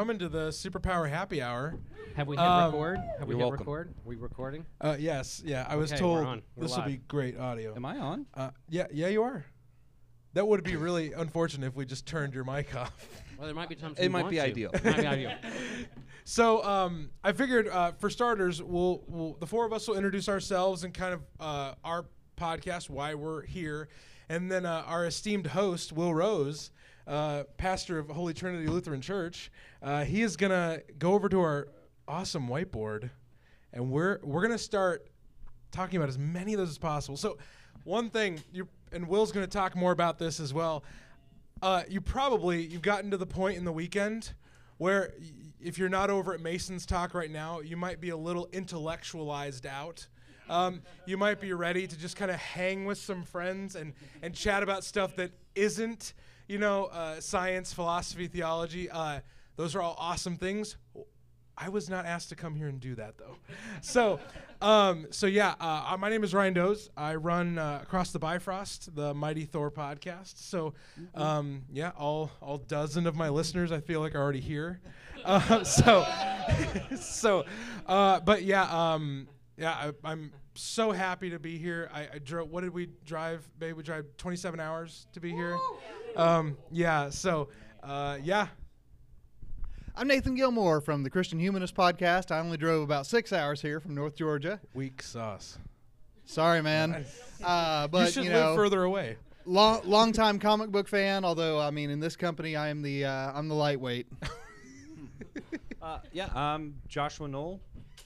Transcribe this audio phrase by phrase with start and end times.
[0.00, 1.74] coming to the Superpower Happy Hour.
[2.16, 2.98] Have we hit Um, record?
[3.18, 3.58] Have we you're hit welcome.
[3.66, 3.94] record?
[4.06, 4.64] we recording?
[4.80, 5.66] Uh, yes, yeah.
[5.68, 6.42] I was Okay, told we're on.
[6.56, 7.08] We're this will be live.
[7.08, 7.74] great audio.
[7.76, 8.24] Am I on?
[8.32, 9.44] Uh, yeah, yeah, you are.
[10.32, 12.94] That would be really unfortunate if we just turned your mic off.
[13.36, 14.42] Well, there might be times It we might want be to.
[14.42, 14.70] ideal.
[14.72, 15.32] It might be ideal.
[16.24, 20.28] So um, I figured, uh, for starters, we'll, we'll the four of us will introduce
[20.30, 22.06] ourselves and kind of uh, our
[22.38, 23.88] podcast, why we're here,
[24.28, 26.70] and then uh, our esteemed host, Will Rose,
[27.10, 29.50] uh, pastor of Holy Trinity Lutheran Church,
[29.82, 31.68] uh, he is gonna go over to our
[32.06, 33.10] awesome whiteboard,
[33.72, 35.08] and we're we're gonna start
[35.72, 37.16] talking about as many of those as possible.
[37.16, 37.36] So,
[37.84, 40.84] one thing you and Will's gonna talk more about this as well.
[41.60, 44.32] Uh, you probably you've gotten to the point in the weekend
[44.78, 45.26] where y-
[45.60, 49.66] if you're not over at Mason's talk right now, you might be a little intellectualized
[49.66, 50.06] out.
[50.48, 54.32] Um, you might be ready to just kind of hang with some friends and and
[54.34, 56.14] chat about stuff that isn't,
[56.50, 58.90] you know, uh, science, philosophy, theology.
[58.90, 59.20] Uh,
[59.54, 60.76] those are all awesome things.
[61.56, 63.36] I was not asked to come here and do that though.
[63.82, 64.18] So,
[64.60, 66.90] um, so yeah, uh, uh, my name is Ryan Doze.
[66.96, 70.38] I run uh, across the Bifrost, the Mighty Thor podcast.
[70.38, 70.74] So,
[71.14, 74.80] um, yeah, all all dozen of my listeners I feel like are already here.
[75.22, 76.06] Uh, so,
[76.98, 77.44] so,
[77.84, 79.28] uh, but yeah, um,
[79.58, 81.90] yeah, I, I'm so happy to be here.
[81.92, 82.50] I, I drove.
[82.50, 83.76] What did we drive, babe?
[83.76, 85.58] We drive 27 hours to be here.
[86.20, 87.08] Um, yeah.
[87.10, 87.48] So,
[87.82, 88.48] uh, yeah,
[89.96, 92.30] I'm Nathan Gilmore from the Christian Humanist Podcast.
[92.30, 94.60] I only drove about six hours here from North Georgia.
[94.74, 95.58] weak sauce.
[96.26, 97.04] Sorry, man.
[97.42, 99.16] Uh, but you should you live further away.
[99.46, 101.24] long, long time comic book fan.
[101.24, 104.06] Although I mean, in this company, I am the uh, I'm the lightweight.
[105.82, 107.58] Uh, yeah, I'm Joshua Knoll.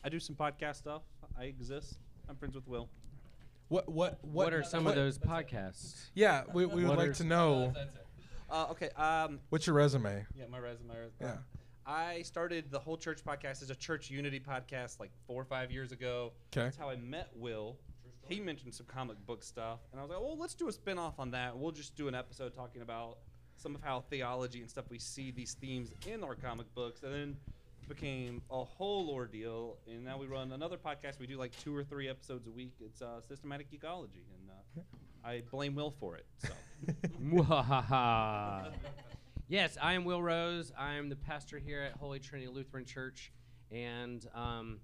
[0.04, 1.03] I do some podcast stuff.
[1.36, 1.98] I exist.
[2.28, 2.88] I'm friends with Will.
[3.66, 6.04] What what what, What, are some what- of those podcasts?
[6.14, 7.72] Yeah, we, we would What like are to s- know
[8.54, 8.88] Uh, okay.
[8.91, 10.25] Um, what's your resume.
[10.37, 10.87] yeah, my resume.
[10.88, 11.10] my resume.
[11.20, 11.37] Yeah.
[11.87, 15.72] I started the whole church podcast as a church unity podcast like four or five
[15.72, 16.32] years ago.
[16.53, 16.62] 'Kay.
[16.62, 17.76] That's how I met Will.
[18.28, 21.19] He mentioned some comic book stuff, and I was like, "Well, let's do a spin-off
[21.19, 21.59] on that.
[21.59, 23.19] We'll just do an episode talking about
[23.56, 27.12] some of how theology and stuff we see these themes in our comic books." And
[27.12, 27.36] then
[27.88, 31.19] became a whole ordeal, and now we run another podcast.
[31.19, 32.72] We do like two or three episodes a week.
[32.81, 34.81] It's uh, Systematic Geekology, and uh,
[35.24, 36.26] I blame Will for it.
[36.38, 36.48] So.
[39.46, 40.72] Yes, I am Will Rose.
[40.76, 43.30] I am the pastor here at Holy Trinity Lutheran Church,
[43.70, 44.80] and um,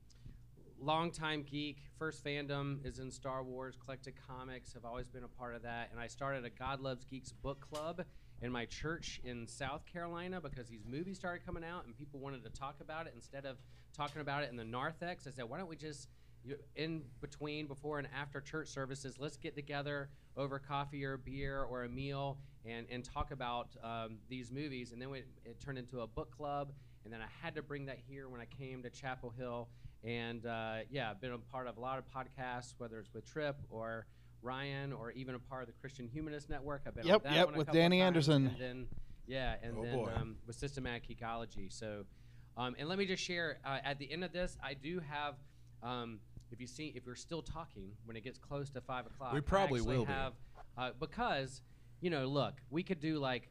[0.78, 1.78] longtime geek.
[1.98, 3.76] First fandom is in Star Wars.
[3.82, 4.74] Collected comics.
[4.74, 5.88] Have always been a part of that.
[5.92, 8.04] And I started a God Loves Geeks book club
[8.42, 12.44] in my church in South Carolina because these movies started coming out and people wanted
[12.44, 13.56] to talk about it instead of
[13.94, 15.26] talking about it in the narthex.
[15.26, 16.08] I said, why don't we just
[16.44, 21.62] you, in between, before and after church services, let's get together over coffee or beer
[21.62, 24.92] or a meal and, and talk about um, these movies.
[24.92, 26.72] And then we, it turned into a book club.
[27.04, 29.68] And then I had to bring that here when I came to Chapel Hill.
[30.04, 33.30] And uh, yeah, I've been a part of a lot of podcasts, whether it's with
[33.30, 34.06] Tripp or
[34.42, 36.82] Ryan or even a part of the Christian Humanist Network.
[36.86, 38.46] I've been Yep, on that yep, one a with couple of Danny times, Anderson.
[38.46, 38.86] And then,
[39.26, 41.70] yeah, and Oh, then um, with Systematic Geekology.
[41.70, 42.04] So,
[42.56, 45.34] um, and let me just share uh, at the end of this, I do have.
[45.82, 46.20] Um,
[46.53, 49.41] if you see, if you're still talking when it gets close to five o'clock, We
[49.41, 50.12] probably will be.
[50.12, 50.33] have
[50.77, 51.62] uh, because
[52.00, 53.50] you know, look, we could do like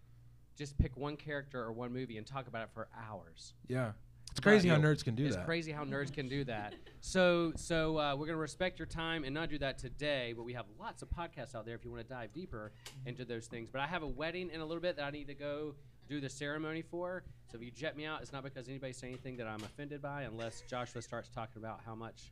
[0.58, 3.54] just pick one character or one movie and talk about it for hours.
[3.68, 3.92] Yeah,
[4.32, 5.42] it's crazy how But- nerds can do it's that.
[5.42, 6.74] It's crazy how nerds can do that.
[7.02, 10.34] So, so uh, we're gonna respect your time and not do that today.
[10.36, 12.72] But we have lots of podcasts out there if you want to dive deeper
[13.06, 13.70] into those things.
[13.72, 15.76] But I have a wedding in a little bit that I need to go
[16.10, 17.24] do the ceremony for.
[17.52, 20.02] So if you jet me out, it's not because anybody say anything that I'm offended
[20.02, 22.31] by, unless Joshua starts talking about how much.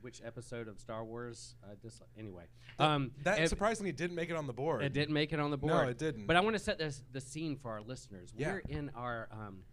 [0.00, 1.54] Which episode of Star Wars?
[1.64, 2.08] Uh, dislike.
[2.16, 2.44] Anyway,
[2.78, 4.82] um, That and- surprisingly didn't make it on the board.
[4.82, 5.72] it didn't make it on the board.
[5.72, 6.26] No, it didn't.
[6.26, 8.32] But I want to set this the scene for our listeners.
[8.36, 8.52] Yeah.
[8.52, 9.64] We're in our um,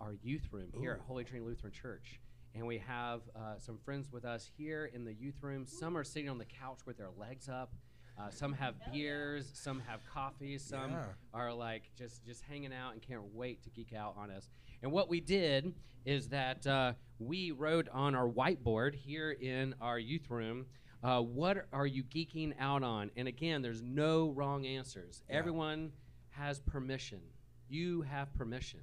[0.00, 2.20] our youth room here at Holy Trinity Lutheran Church,
[2.54, 5.66] and we have uh, some friends with us here in the youth room.
[5.66, 7.72] Some are sitting on the couch with their legs up.
[8.18, 11.04] Uh, some have beers, some have coffee, some Yeah.
[11.32, 14.48] are like just just hanging out and can't wait to geek out on us.
[14.82, 15.74] And what we did
[16.04, 20.66] is that uh, we wrote on our whiteboard here in our youth room,
[21.02, 23.10] uh, what are you geeking out on?
[23.16, 25.22] And again, there's no wrong answers.
[25.28, 25.36] Yeah.
[25.36, 25.92] Everyone
[26.30, 27.20] has permission.
[27.68, 28.80] You have permission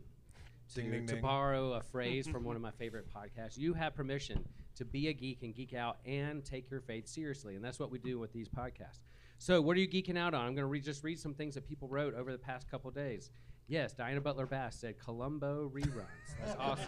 [0.74, 1.22] to, Ding, ding, to ding.
[1.22, 3.58] borrow a phrase from one of my favorite podcasts.
[3.58, 4.46] You have permission
[4.76, 7.56] to be a geek and geek out and take your faith seriously.
[7.56, 9.00] And that's what we do with these podcasts.
[9.40, 10.42] So, what are you geeking out on?
[10.42, 12.90] I'm going to re- just read some things that people wrote over the past couple
[12.92, 13.30] days.
[13.68, 16.06] Yes, Diana Butler Bass said Columbo reruns.
[16.40, 16.86] That's awesome.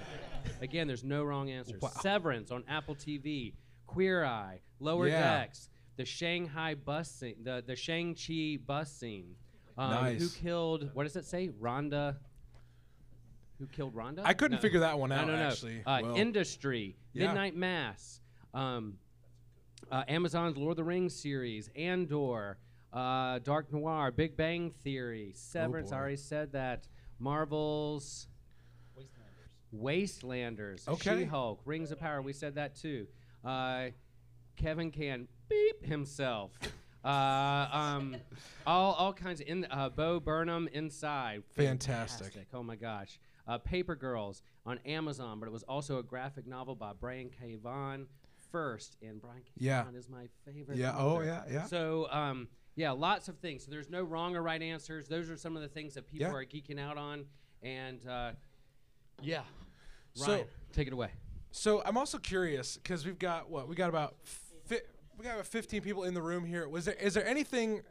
[0.61, 1.81] Again, there's no wrong answers.
[1.81, 1.89] Wow.
[2.01, 3.53] Severance on Apple TV,
[3.85, 5.39] Queer Eye, Lower Yeah.
[5.39, 5.69] Decks.
[5.97, 9.35] the Shanghai bus scene, the the Shang Chi bus scene.
[9.77, 10.89] Um, Who killed?
[10.93, 11.49] What does it say?
[11.49, 12.15] Rhonda.
[13.59, 14.21] Who killed Rhonda?
[14.23, 14.61] I couldn't No.
[14.61, 15.47] figure that one No, out no, no.
[15.49, 15.83] actually.
[15.85, 17.27] Uh, Well, Industry, Yeah.
[17.27, 18.21] Midnight Mass,
[18.53, 18.97] um,
[19.91, 22.57] uh, Amazon's Lord of the Rings series, Andor,
[22.93, 25.91] uh, Dark Noir, Big Bang Theory, Severance.
[25.91, 26.01] I Oh, boy.
[26.01, 26.87] already said that.
[27.21, 28.27] Marvel's
[29.75, 31.19] Wastelanders, Okay.
[31.19, 32.21] She-Hulk, Rings of Power.
[32.21, 33.07] We said that too.
[33.43, 33.89] Uh,
[34.55, 36.51] Kevin can beep himself.
[37.03, 38.15] Uh, um,
[38.67, 41.43] all all kinds of in uh, Bo Burnham inside.
[41.55, 42.47] Fantastic.
[42.53, 43.19] Oh my gosh.
[43.47, 47.55] Uh, Paper Girls on Amazon, but it was also a graphic novel by Brian K.
[47.55, 48.07] Vaughan
[48.51, 49.51] first, and Brian K.
[49.57, 49.83] Yeah.
[49.83, 50.77] Vaughan is my favorite.
[50.77, 50.95] Yeah.
[50.97, 51.43] Oh yeah.
[51.49, 51.65] Yeah.
[51.65, 53.65] So, um, yeah, lots of things.
[53.65, 55.07] So there's no wrong or right answers.
[55.07, 56.33] Those are some of the things that people Yeah.
[56.33, 57.25] are geeking out on,
[57.61, 58.31] and uh,
[59.21, 59.43] yeah,
[60.13, 61.11] So- take it away.
[61.51, 64.81] So I'm also curious because we've got what we got about fi-
[65.17, 66.69] we got about 15 people in the room here.
[66.69, 67.81] Was there is there anything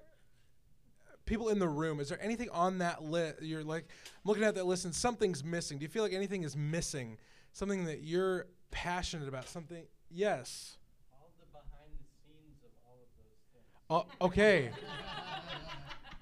[1.27, 1.99] people in the room?
[2.01, 3.43] Is there anything on that list?
[3.43, 3.85] You're like
[4.15, 5.79] I'm looking at that list and something's missing.
[5.79, 7.19] Do you feel like anything is missing?
[7.53, 9.49] Something that you're passionate about?
[9.49, 9.85] Something?
[10.09, 10.79] Yes.
[11.13, 13.09] All the behind the scenes of all
[13.91, 14.17] of those things.
[14.21, 14.71] Oh, okay.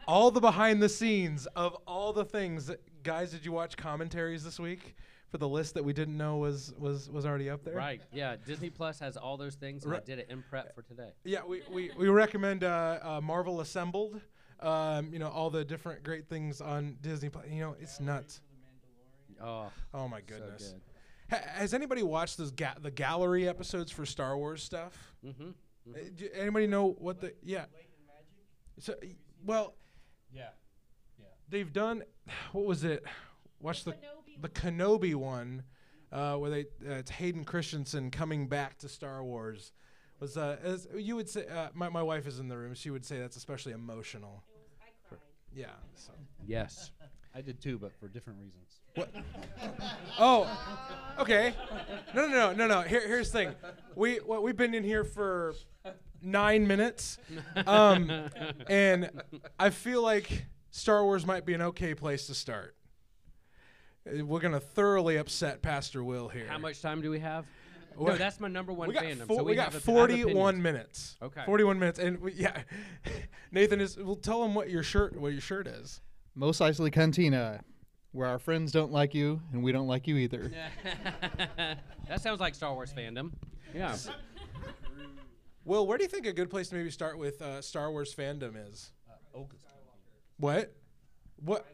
[0.07, 2.71] all the behind the scenes of all the things.
[3.03, 4.97] Guys, did you watch commentaries this week
[5.31, 7.75] for the list that we didn't know was was was already up there?
[7.75, 8.01] Right.
[8.13, 8.37] Yeah.
[8.45, 11.11] Disney Plus has all those things, and I did it in prep for today.
[11.25, 14.21] Yeah, we, we, we recommend uh, uh, Marvel Assembled.
[14.61, 17.29] Um, you know all the different great things on Disney.
[17.29, 17.45] Plus.
[17.51, 18.41] You know it's nuts.
[19.43, 20.73] Oh, Oh my so goodness.
[20.73, 20.81] good.
[21.37, 25.13] Ha- has anybody watched those ga- the gallery episodes for Star Wars stuff?
[25.25, 25.51] Mm-hmm.
[25.89, 27.67] Uh, do anybody know what the yeah?
[28.79, 29.75] So y- well,
[30.33, 30.49] Yeah.
[31.19, 31.27] Yeah.
[31.49, 32.03] They've done.
[32.53, 33.05] What was it?
[33.61, 33.95] Watch the
[34.41, 35.63] the Kenobi one,
[36.13, 39.73] uh, where they uh, it's Hayden Christensen coming back to Star Wars.
[40.21, 42.75] Was uh, as you would say, uh, my my wife is in the room.
[42.75, 44.43] She would say that's especially emotional.
[45.55, 45.67] Yeah.
[45.95, 46.13] So.
[46.47, 46.91] Yes.
[47.35, 48.81] I did too, but for different reasons.
[50.19, 50.49] Oh,
[51.19, 51.55] okay.
[52.15, 52.81] No, no, no, no, no.
[52.83, 53.55] Here, here's the thing.
[53.95, 55.55] We well, we've been in here for
[56.23, 57.19] nine minutes,
[57.67, 58.11] um,
[58.69, 59.11] and
[59.59, 62.75] I feel like Star Wars might be an okay place to start.
[64.07, 66.47] Uh, We're gonna thoroughly upset Pastor Will here.
[66.49, 67.45] How much time do we have?
[67.97, 69.27] What- No, that's my number one We got, fandom.
[69.27, 71.17] four- so we we, got have a- I have 41 minutes.
[71.23, 71.43] Okay.
[71.47, 72.63] 41 minutes, and we, yeah,
[73.51, 73.97] Nathan is.
[73.97, 76.03] We'll tell him what your shirt, what your shirt is.
[76.35, 77.63] Mos Eisley Cantina,
[78.13, 80.51] where our friends don't like you and we don't like you either.
[82.09, 83.33] that sounds like Star Wars fandom.
[83.75, 83.97] Yeah.
[85.65, 88.15] Will, where do you think a good place to maybe start with uh, Star Wars
[88.15, 88.93] fandom is?
[89.35, 89.61] Oga's
[90.39, 90.73] What?
[91.37, 91.67] What?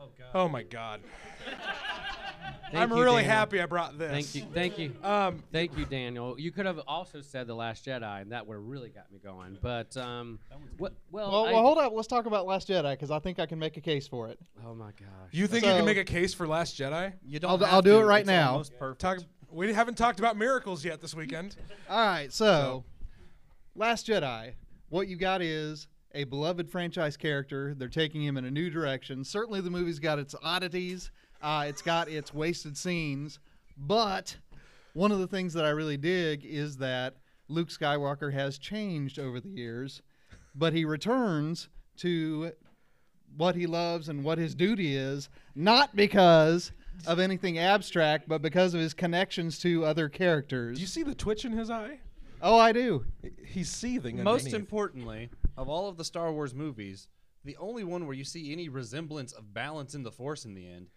[0.00, 0.28] Oh god.
[0.32, 1.00] Oh my God!
[2.70, 3.30] Thank I'm you, really Daniel.
[3.34, 4.10] happy I brought this.
[4.10, 4.50] Thank you.
[4.52, 4.92] Thank you.
[5.02, 6.38] Um, Thank you, Daniel.
[6.38, 9.18] You could have also said The Last Jedi, and that would have really got me
[9.24, 9.56] going.
[9.62, 10.38] But, um,
[10.76, 11.92] what, well, Well, I- well, hold up.
[11.94, 14.38] Let's talk about Last Jedi because I think I can make a case for it.
[14.66, 15.08] Oh, my gosh.
[15.32, 17.14] you think you can make a case for Last Jedi?
[17.24, 17.60] You I'll don't.
[17.60, 17.98] d- have I'll do to.
[18.00, 18.50] it right It's now.
[18.52, 19.00] almost perfect.
[19.00, 19.18] Talk.
[19.50, 21.56] We haven't talked about miracles yet this weekend.
[21.88, 22.84] All right, so,
[23.74, 24.52] Last Jedi,
[24.90, 27.74] what you got is a beloved franchise character.
[27.76, 29.24] They're taking him in a new direction.
[29.24, 33.38] Certainly, the movie's got its oddities, uh, it's got its wasted scenes,
[33.76, 34.36] but
[34.92, 37.16] one of the things that I really dig is that
[37.48, 40.02] Luke Skywalker has changed over the years,
[40.54, 41.68] but he returns
[41.98, 42.52] to
[43.36, 46.72] what he loves and what his duty is, not because
[47.06, 50.76] of anything abstract, but because of his connections to other characters.
[50.76, 52.00] Do you see the twitch in his eye?
[52.40, 53.04] Oh, I do.
[53.46, 54.22] He's seething.
[54.22, 54.54] Most underneath.
[54.54, 57.08] importantly, of all of the Star Wars movies,
[57.44, 60.68] the only one where you see any resemblance of balance in the Force in the
[60.68, 60.88] end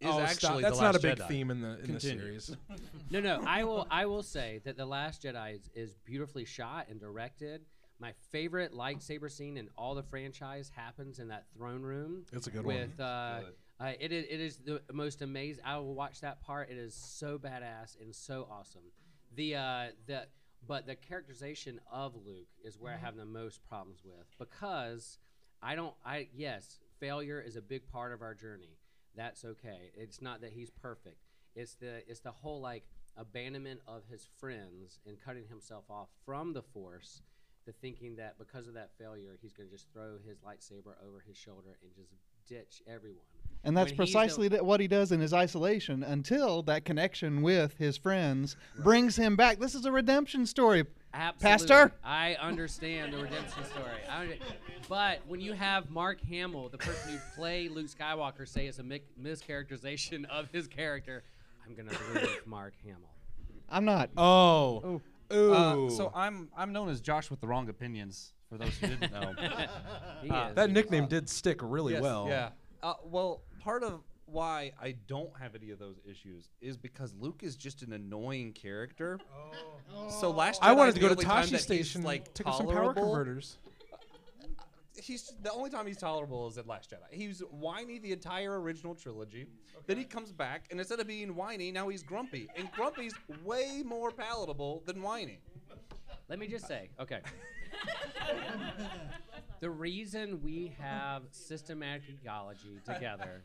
[0.00, 0.56] is oh, actually stop.
[0.56, 1.28] the That's not a big Jedi.
[1.28, 2.56] theme in the in the series.
[3.10, 3.42] No, no.
[3.44, 3.86] I will.
[3.90, 7.62] I will say that the Last Jedi is, is beautifully shot and directed.
[7.98, 12.24] My favorite lightsaber scene in all the franchise happens in that throne room.
[12.32, 12.76] It's a good one.
[12.76, 13.54] with uh, Good.
[13.80, 15.64] uh, it is it is the most amazing.
[15.66, 16.70] I will watch that part.
[16.70, 18.92] It is so badass and so awesome.
[19.34, 20.26] The uh, the
[20.66, 25.18] but the characterization of Luke is where I have the most problems with because
[25.62, 25.94] I don't.
[26.04, 28.78] I yes, failure is a big part of our journey.
[29.16, 29.90] That's okay.
[29.94, 31.18] It's not that he's perfect.
[31.54, 32.84] It's the it's the whole like
[33.16, 37.22] abandonment of his friends and cutting himself off from the Force.
[37.66, 41.22] The thinking that because of that failure, he's going to just throw his lightsaber over
[41.26, 42.14] his shoulder and just
[42.48, 43.29] ditch everyone.
[43.62, 46.84] And that's When he's the- precisely th- what he does in his isolation until that
[46.86, 49.58] connection with his friends brings him back.
[49.58, 50.86] This is a redemption story.
[51.12, 51.50] Absolutely.
[51.50, 51.92] Pastor?
[52.04, 53.98] I understand the redemption story.
[54.08, 54.38] I
[54.88, 58.82] but when you have Mark Hamill, the person who played Luke Skywalker, say it's a
[58.82, 61.22] mic- mischaracterization of his character,
[61.66, 63.10] I'm going to believe Mark Hamill.
[63.68, 64.10] I'm not.
[64.16, 65.00] Oh,
[65.32, 65.52] Ooh.
[65.52, 68.32] Uh, so I'm I'm known as Josh with the wrong opinions.
[68.48, 69.32] For those who didn't know.
[70.22, 70.54] He Uh, is.
[70.56, 72.26] that nickname did stick really Yes, well.
[72.28, 72.48] Yeah.
[72.82, 77.42] Uh, well, part of why I don't have any of those issues is because Luke
[77.42, 79.18] is just an annoying character.
[79.94, 80.08] Oh.
[80.08, 80.30] So oh.
[80.30, 83.58] last I wanted to go to Tosche Station, like took some power converters.
[85.02, 87.10] He's the only time he's tolerable is at Last Jedi.
[87.10, 89.46] He was whiny the entire original trilogy.
[89.86, 92.48] Then he comes back, and instead of being whiny, now he's grumpy.
[92.54, 95.38] And grumpy's way more palatable than whiny.
[96.28, 97.20] Let me just say, okay.
[99.60, 103.42] the reason we have Systematic Geekology together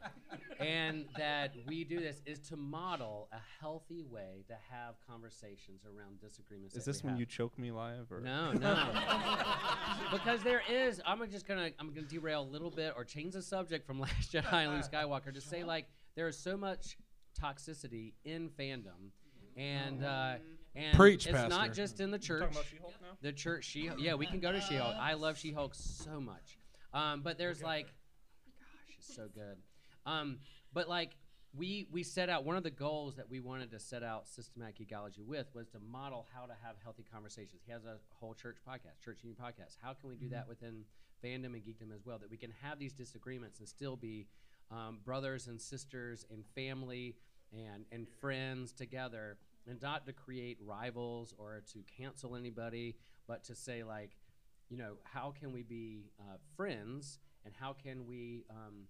[0.60, 6.22] and that we do this is to model a healthy way to have conversations around
[6.22, 6.76] disagreements.
[6.76, 7.20] Is this when have.
[7.20, 8.12] you choke me live?
[8.12, 8.22] Or?
[8.22, 8.88] No, no.
[10.12, 11.02] because there is.
[11.06, 11.70] I'm just gonna.
[11.80, 14.90] I'm gonna derail a little bit or change the subject from Last Jedi and Luke
[14.90, 16.98] Skywalker to say like there is so much
[17.40, 19.12] toxicity in fandom,
[19.58, 20.36] and uh,
[20.76, 21.50] and Preach, it's Pastor.
[21.50, 22.42] not just in the church.
[22.42, 23.18] talking about She-Hulk now?
[23.22, 23.90] The church, She.
[23.98, 24.96] Yeah, we can go to She-Hulk.
[25.00, 26.58] I love She-Hulk so much.
[26.94, 29.58] Um, but there's like, oh my gosh, it's so good.
[30.06, 30.40] Um,
[30.74, 31.12] but like
[31.58, 34.78] we we set out one of the goals that we wanted to set out Systematic
[34.78, 37.62] Geekology with was to model how to have healthy conversations.
[37.66, 39.78] He has a whole church podcast, church union podcast.
[39.82, 40.84] How can we do that within
[41.24, 42.20] fandom and geekdom as well?
[42.20, 44.28] That we can have these disagreements and still be
[44.72, 47.16] um, brothers and sisters and family
[47.54, 52.96] and and friends together, and not to create rivals or to cancel anybody,
[53.28, 54.12] but to say like,
[54.70, 58.88] you know, how can we be uh, friends and how can we um,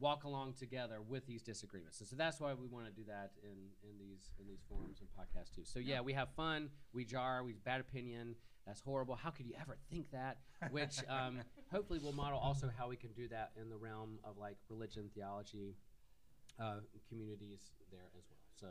[0.00, 2.00] walk along together with these disagreements.
[2.00, 3.56] And so that's why we want to do that in,
[3.88, 5.62] in these in these forums and podcasts too.
[5.64, 8.34] So yeah, we have fun, we jar, we bad opinion.
[8.66, 9.16] That's horrible.
[9.16, 10.38] How could you ever think that?
[10.70, 11.40] Which um,
[11.72, 15.10] hopefully will model also how we can do that in the realm of like religion,
[15.14, 15.74] theology,
[16.60, 16.76] uh,
[17.08, 18.38] communities there as well.
[18.54, 18.68] So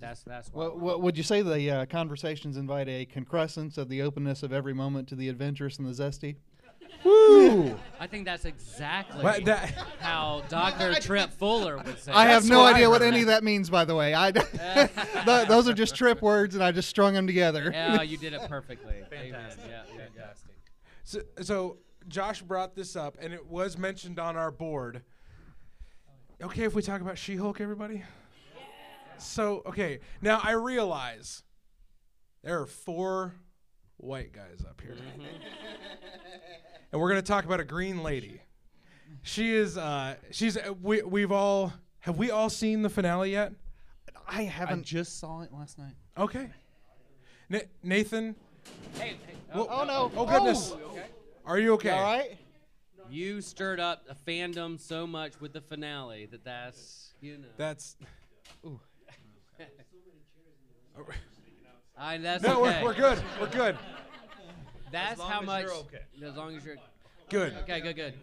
[0.00, 0.64] that's that's why.
[0.64, 4.52] What, what would you say the uh, conversations invite a concrescence of the openness of
[4.52, 6.36] every moment to the adventurous and the zesty?
[7.04, 7.78] Woo!
[8.00, 10.94] I think that's exactly But that- how Dr.
[11.00, 12.12] Tripp Fuller would say.
[12.12, 13.08] I have no what I idea what heard.
[13.12, 14.14] any of that means, by the way.
[14.14, 14.30] I,
[15.46, 17.70] those are just Tripp words, and I just strung them together.
[17.72, 18.94] Yeah, you did it perfectly.
[19.10, 19.64] Fantastic.
[19.68, 20.04] Yeah, yeah, yeah.
[20.14, 20.52] Fantastic.
[21.04, 21.76] So, so
[22.08, 25.02] Josh brought this up, and it was mentioned on our board.
[26.42, 28.02] Okay, if we talk about She-Hulk, everybody.
[29.18, 31.42] So okay, now I realize
[32.42, 33.34] there are four
[33.96, 34.96] white guys up here,
[36.92, 38.40] and we're gonna talk about a green lady.
[39.22, 39.76] She is.
[39.76, 40.56] Uh, she's.
[40.56, 43.52] Uh, we we've all have we all seen the finale yet?
[44.26, 44.80] I I haven't.
[44.80, 45.94] I just saw it last night.
[46.16, 46.48] Okay.
[47.48, 48.36] Na- Nathan.
[48.94, 50.12] Hey, hey, Whoa- oh no!
[50.16, 50.74] Oh goodness.
[51.44, 51.90] Are you okay?
[51.90, 52.38] All right.
[53.10, 57.48] You stirred up a fandom so much with the finale that that's you know.
[57.56, 57.96] That's.
[61.96, 62.80] I, that's No, okay.
[62.82, 63.22] we're, we're good.
[63.40, 63.76] We're good.
[64.92, 65.62] That's long how as much.
[65.64, 66.00] you're okay.
[66.24, 66.76] As long as you're
[67.28, 67.54] Good.
[67.62, 68.14] okay, good, good.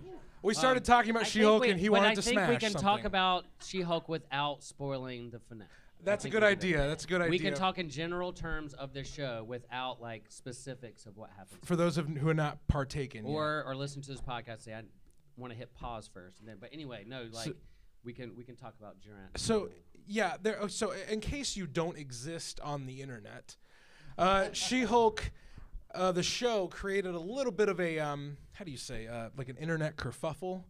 [0.42, 2.50] We started Um, talking about She-Hulk, and he wanted but wanted I to think smash
[2.50, 2.82] we can something.
[2.82, 5.70] talk about She-Hulk without spoiling the finale.
[6.04, 6.88] That's a think good we can do idea.
[6.88, 7.30] That's a good idea.
[7.32, 11.60] We can talk in general terms of the show without like specifics of what happens.
[11.64, 13.26] for those of who are not partaking.
[13.26, 13.32] yet.
[13.34, 14.62] or or listen to this podcast.
[14.64, 14.84] Say I
[15.36, 16.58] want to hit pause first, and then.
[16.60, 17.56] But anyway, no, like
[18.04, 19.40] we can we can talk about Durant.
[19.40, 19.70] So
[20.08, 20.58] yeah, there.
[20.62, 23.56] oh, So in case you don't exist on the internet,
[24.18, 25.32] uh, She-Hulk,
[25.94, 29.30] uh, the show created a little bit of a um, how do you say uh,
[29.38, 30.64] like an internet kerfuffle.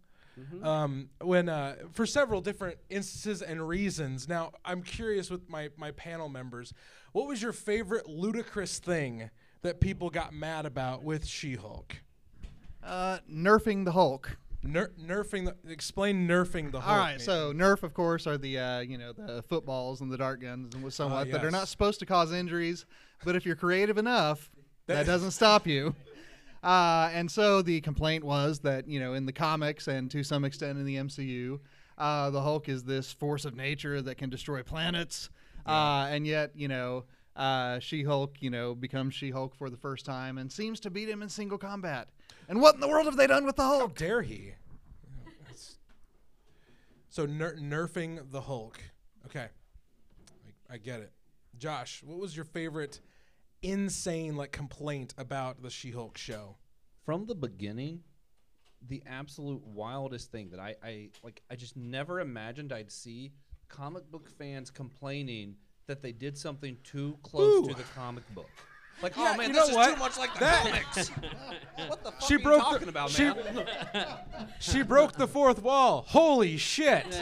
[0.62, 4.28] Um, when uh, for several different instances and reasons.
[4.28, 6.74] Now I'm curious with my my panel members,
[7.14, 9.30] what was your favorite ludicrous thing
[9.62, 11.96] that people got mad about with She-Hulk?
[12.84, 14.38] Uh, nerfing the Hulk.
[14.66, 16.92] Ner- nerfing the explain nerfing the Hulk.
[16.92, 17.26] All right, Nathan.
[17.26, 20.74] so Nerf, of course, are the uh, you know the footballs and the dart guns
[20.76, 22.86] and somewhat that are not supposed to cause injuries,
[23.24, 24.50] but if you're creative enough,
[24.88, 25.96] that, doesn't stop you.
[26.64, 30.44] Uh, and so the complaint was that you know in the comics and to some
[30.44, 31.60] extent in the MCU,
[32.00, 35.30] uh, the Hulk is this force of nature that can destroy planets,
[35.68, 37.04] uh, and yet you know
[37.36, 41.22] uh, She-Hulk you know becomes She-Hulk for the first time and seems to beat him
[41.22, 42.08] in single combat.
[42.48, 43.98] And what in the world have they done with the How Hulk?
[43.98, 44.54] dare he?
[47.10, 48.78] So ner- nerfing the Hulk.
[49.26, 49.48] Okay,
[50.70, 51.14] I, I get it.
[51.58, 53.00] Josh, what was your favorite
[53.62, 56.58] insane like complaint about the She-Hulk show?
[57.06, 58.02] From the beginning,
[58.86, 63.32] the absolute wildest thing that I, I like I just never imagined I'd see
[63.70, 65.56] comic book fans complaining
[65.88, 67.70] that they did something too close Ooh.
[67.70, 68.50] to the comic book.
[69.02, 69.94] Like, Yeah, oh man, you this know is what?
[69.94, 71.10] too much like the That- comics.
[71.88, 73.68] what the fuck She are broke you the- talking about, she- man?
[74.60, 76.06] She broke the fourth wall.
[76.08, 77.06] Holy shit!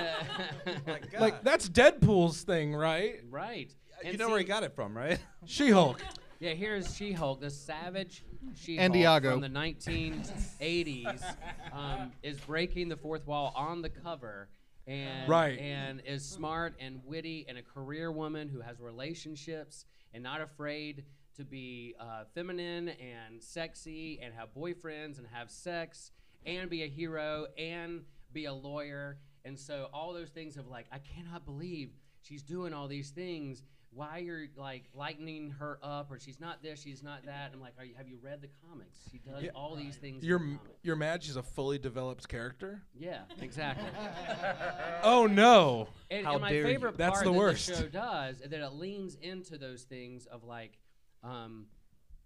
[1.19, 3.21] Like that's Deadpool's thing, right?
[3.29, 3.73] right.
[4.03, 5.19] you And know where he got it from, right?
[5.45, 6.01] She-Hulk.
[6.39, 8.23] Yeah, here's She-Hulk, the savage
[8.55, 9.31] She-Hulk Diago.
[9.31, 11.23] from the 1980s,
[11.71, 14.49] um, is breaking the fourth wall on the cover,
[14.87, 15.57] and Right.
[15.59, 21.03] and is smart and witty and a career woman who has relationships and not afraid
[21.37, 26.11] to be uh, feminine and sexy and have boyfriends and have sex
[26.45, 28.01] and be a hero and
[28.33, 29.17] be a lawyer.
[29.45, 31.89] And so all those things of like, I cannot believe
[32.21, 33.63] she's doing all these things.
[33.95, 37.51] Why you're like lightening her up, or she's not this, she's not that.
[37.53, 38.99] I'm like, Are you, have you read the comics?
[39.11, 39.51] She does Yeah.
[39.53, 40.23] all these things.
[40.23, 40.79] in You're the m- comics.
[40.81, 42.81] you're mad she's a fully developed character.
[42.97, 43.85] Yeah, exactly.
[45.03, 45.89] Oh no!
[46.09, 46.65] And, How and my dare you.
[46.67, 47.67] favorite That's the that worst.
[47.67, 50.77] the show does is that it leans into those things of like,
[51.23, 51.65] um,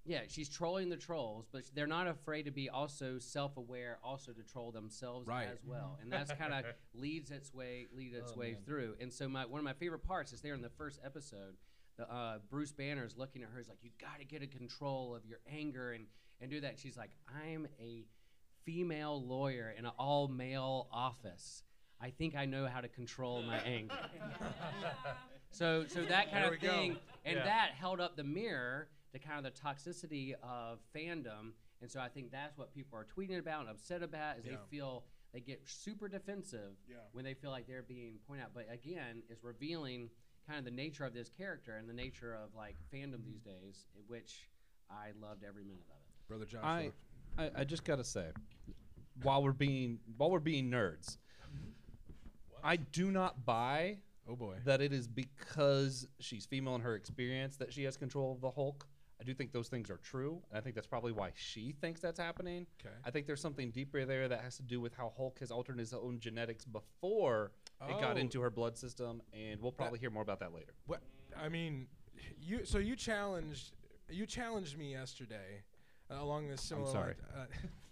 [0.05, 4.41] yeah, she's trolling the trolls, but they're not afraid to be also self-aware, also to
[4.43, 5.49] troll themselves Right.
[5.51, 6.63] as well, and that's kind of
[6.93, 8.61] leads its way lead its Oh, way man.
[8.65, 8.95] through.
[9.01, 11.55] And so my one of my favorite parts is there in the first episode.
[11.97, 13.57] The, uh, Bruce Banner's looking at her.
[13.57, 16.05] He's like, "You got to get a control of your anger and
[16.39, 17.11] and do that." She's like,
[17.43, 18.05] "I'm a
[18.63, 21.63] female lawyer in an all-male office.
[21.99, 23.93] I think I know how to control my anger."
[25.51, 26.93] So, so that kind of thing.
[26.93, 26.99] go.
[27.27, 27.45] Thing, and Yeah.
[27.45, 31.53] that held up the mirror to kind of the toxicity of fandom.
[31.81, 34.51] And so I think that's what people are tweeting about and upset about is Yeah.
[34.51, 36.97] they feel they get super defensive Yeah.
[37.11, 38.53] when they feel like they're being pointed out.
[38.53, 40.09] But again, is revealing
[40.47, 43.85] kind of the nature of this character and the nature of like fandom these days,
[43.95, 44.49] i- which
[44.89, 46.27] I loved every minute of it.
[46.27, 46.67] Brother Joshua.
[46.67, 46.91] I,
[47.37, 48.31] I, I just gotta say,
[49.21, 51.17] while we're being while we're being nerds,
[52.63, 54.55] I do not buy oh boy.
[54.65, 58.51] that it is because she's female in her experience that she has control of the
[58.51, 58.87] Hulk.
[59.19, 61.99] I do think those things are true, and I think that's probably why she thinks
[62.01, 62.67] that's happening.
[62.79, 62.93] Okay.
[63.03, 65.79] I think there's something deeper there that has to do with how Hulk has altered
[65.79, 67.51] his own genetics before
[67.89, 68.19] it got Oh.
[68.19, 70.73] into her blood system, and we'll probably hear more about that later.
[70.85, 71.01] What
[71.35, 71.87] I mean,
[72.39, 73.71] you so you challenged
[74.09, 75.63] you challenged me yesterday
[76.11, 76.91] uh, along this similar.
[76.91, 77.15] sorry.
[77.35, 77.67] line, Uh,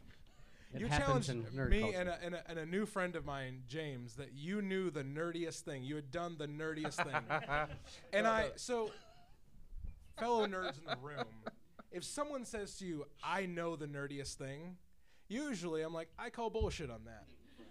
[0.76, 1.34] It you challenged
[1.70, 4.90] me and a, and, a, and a new friend of mine, James, that you knew
[4.90, 5.84] the nerdiest thing.
[5.84, 7.70] You had done the nerdiest thing,
[8.14, 8.92] and I so
[10.20, 11.26] fellow nerds in the room.
[11.92, 14.78] If someone says to you, "I know the nerdiest thing,"
[15.30, 17.26] usually I'm like, "I call bullshit on that."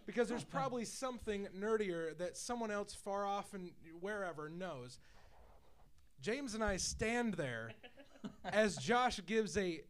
[0.07, 4.99] Because there's probably something nerdier that someone else far off and wherever knows.
[6.21, 7.73] James and I stand there
[8.45, 9.83] as Josh gives a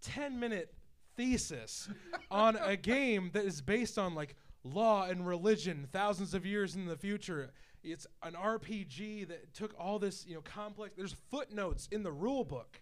[0.00, 0.74] 10 minute
[1.16, 1.88] thesis
[2.30, 6.86] on a game that is based on like law and religion thousands of years in
[6.86, 7.50] the future.
[7.82, 10.94] It's an RPG that took all this, you know, complex.
[10.96, 12.80] There's footnotes in the rule book.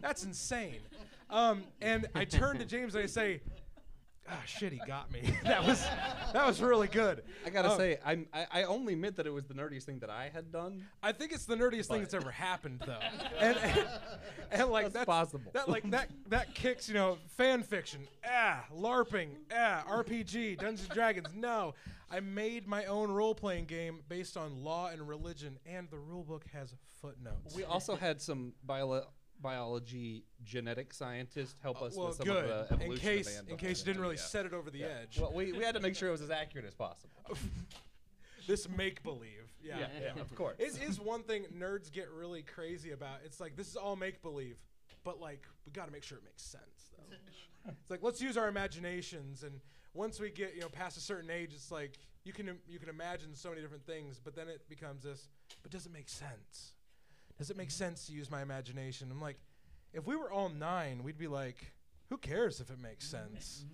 [0.00, 0.80] That's insane.
[1.30, 3.40] Um, and I turn to James and I say,
[4.28, 5.22] "Ah, shit, he got me.
[5.44, 5.80] that was
[6.32, 9.32] that was really good." I gotta Um, say, I'm, I, I only meant that it
[9.32, 10.84] was the nerdiest thing that I had done.
[11.02, 12.98] I think it's the nerdiest thing that's ever happened, though.
[13.40, 13.86] and, and,
[14.50, 15.50] and, like That's that's, possible.
[15.52, 18.06] That like that that kicks you know fan fiction.
[18.26, 19.30] Ah, LARPing.
[19.54, 20.58] Ah, RPG.
[20.58, 21.28] Dungeons and Dragons.
[21.34, 21.74] No,
[22.10, 26.22] I made my own role playing game based on law and religion, and the rule
[26.24, 27.56] book has footnotes.
[27.56, 29.06] We also had some bio-
[29.42, 32.44] biology genetic scientists help us Uh, well, with some good.
[32.50, 34.22] of the evolution in case of in case you didn't really Yeah.
[34.22, 34.86] set it over the Yeah.
[35.02, 35.18] edge.
[35.18, 37.20] Well, we, we had to make sure it was as accurate as possible.
[38.46, 39.52] this make believe.
[39.62, 39.78] Yeah.
[39.80, 40.56] Yeah, yeah, of course.
[40.58, 43.18] It is one thing nerds get really crazy about.
[43.24, 44.56] It's like this is all make believe,
[45.04, 47.16] but like we got to make sure it makes sense though.
[47.68, 49.60] it's like let's use our imaginations, and
[49.94, 52.88] once we get you know past a certain age, it's like you can you can
[52.88, 55.28] imagine so many different things, but then it becomes this.
[55.62, 56.74] But does it make sense?
[57.42, 59.08] Does it make sense to use my imagination?
[59.10, 59.36] I'm like,
[59.92, 61.72] if we were all nine, we'd be like,
[62.08, 63.64] who cares if it makes sense?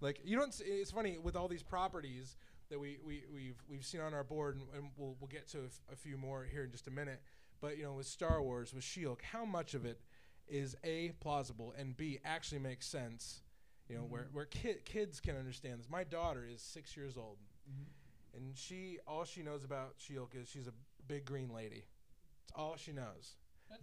[0.00, 0.54] Like you don't.
[0.64, 2.36] It's funny with all these properties
[2.68, 5.58] that we we we've we've seen on our board, and, and we'll we'll get to
[5.58, 7.20] a, f- a few more here in just a minute.
[7.60, 9.98] But you know, with Star Wars, with She-Hulk, how much of it
[10.46, 13.42] is a plausible and b actually makes sense?
[13.88, 14.36] You know, where mm-hmm.
[14.36, 15.90] where ki- kids can understand this.
[15.90, 18.36] My daughter is six years old, mm-hmm.
[18.36, 20.74] and she all she knows about She-Hulk is she's a
[21.08, 21.86] big green lady.
[22.50, 23.36] It's all she knows.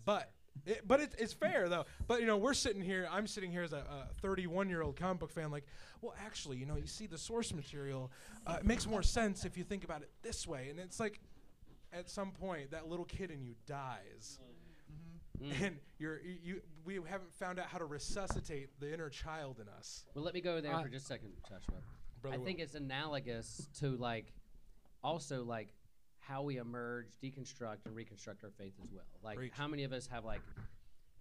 [0.06, 0.32] but
[0.66, 1.86] it, but it, it's fair though.
[2.08, 3.08] But you know, we're sitting here.
[3.12, 5.52] I'm sitting here as a 31 year old comic book fan.
[5.52, 5.66] Like,
[6.02, 8.12] well, actually, you know, you see the source material.
[8.46, 10.68] Uh, it makes more sense if you think about it this way.
[10.70, 11.20] And it's like,
[11.94, 14.40] at some point, that little kid in you dies,
[15.42, 15.62] Mm.
[15.62, 16.62] and you're you, you.
[16.84, 20.04] We haven't found out how to resuscitate the inner child in us.
[20.16, 21.76] Well, let me go there I- for just a second, Joshua.
[22.24, 22.46] Brother I Will.
[22.46, 24.34] think it's analogous to like,
[25.04, 25.70] also like,
[26.28, 29.06] how we emerge, deconstruct, and reconstruct our faith as well.
[29.24, 29.54] Like, Preach.
[29.56, 30.42] how many of us have like,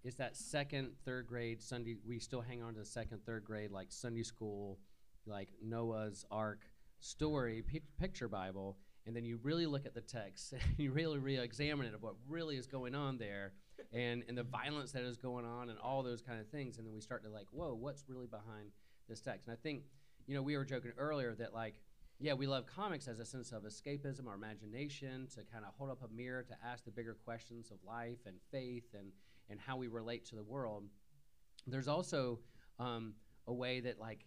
[0.05, 1.97] is that second, third grade Sunday?
[2.07, 4.79] We still hang on to the second, third grade like Sunday school,
[5.27, 6.61] like Noah's Ark
[7.01, 11.19] story pi- picture Bible, and then you really look at the text and you really
[11.19, 13.53] re-examine it of what really is going on there,
[13.93, 16.87] and and the violence that is going on and all those kind of things and
[16.87, 18.71] then we start to like whoa what's really behind
[19.09, 19.83] this text and i think
[20.27, 21.75] you know we were joking earlier that like
[22.19, 25.91] yeah we love comics as a sense of escapism or imagination to kind of hold
[25.91, 29.13] up a mirror to ask the bigger questions of life and faith and
[29.49, 30.85] and how we relate to the world.
[31.67, 32.41] There's also
[32.79, 33.15] um,
[33.47, 34.27] a way that like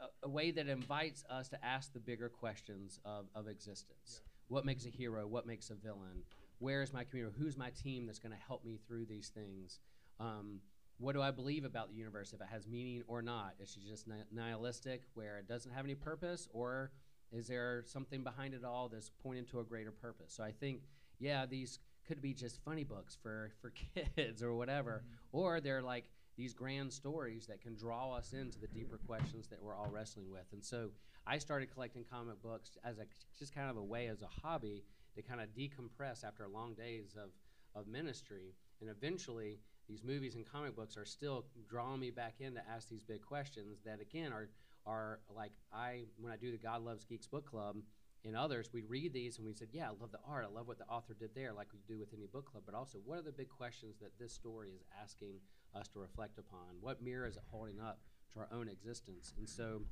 [0.00, 4.22] a, a way that invites us to ask the bigger questions of, of existence.
[4.48, 5.26] What makes a hero?
[5.26, 6.22] What makes a villain?
[6.58, 7.34] Where is my community?
[7.38, 9.80] Who's my team that's going to help me through these things?
[10.20, 10.60] Um,
[10.98, 13.54] what do i believe about the universe if it has meaning or not?
[13.60, 16.92] Is she just nihilistic where it doesn't have any purpose or
[17.32, 20.34] is there something behind it all that's pointing to a greater purpose?
[20.34, 20.82] So i think
[21.18, 23.72] yeah these could be just funny books for for
[24.16, 25.38] kids or whatever mm-hmm.
[25.38, 26.04] or they're like
[26.36, 30.30] these grand stories that can draw us into the deeper questions that we're all wrestling
[30.30, 30.46] with.
[30.52, 30.90] And so
[31.26, 33.04] i started collecting comic books as a
[33.38, 37.16] just kind of a way as a hobby to kind of decompress after long days
[37.16, 37.30] of
[37.74, 38.54] of ministry.
[38.80, 42.88] And eventually these movies and comic books are still drawing me back in to ask
[42.88, 44.48] these big questions that again are
[44.86, 47.76] are like I when I do the God Loves Geeks book club
[48.24, 50.46] and others we read these and we said yeah I love the art.
[50.48, 52.64] I love what the author did there like we do with any book club.
[52.66, 55.34] But also what are the big questions that this story is asking
[55.74, 56.76] us to reflect upon?
[56.80, 58.00] What mirror is it holding up
[58.32, 59.32] to our own existence?
[59.38, 59.82] And so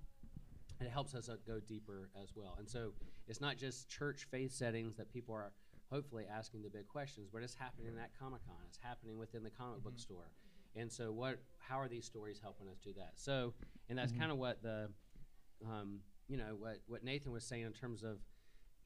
[0.80, 2.56] it helps us uh, go deeper as well.
[2.58, 2.92] And so
[3.28, 5.52] it's not just church faith settings that people are
[5.90, 8.56] hopefully asking the big questions, but it's happening at Comic Con.
[8.68, 10.30] It's happening within the comic book store.
[10.76, 11.38] And so what?
[11.58, 13.12] How are these stories helping us do that?
[13.16, 13.54] So,
[13.88, 14.88] and that's kind of what the,
[15.68, 15.98] um,
[16.28, 18.18] you know, what what Nathan was saying in terms of.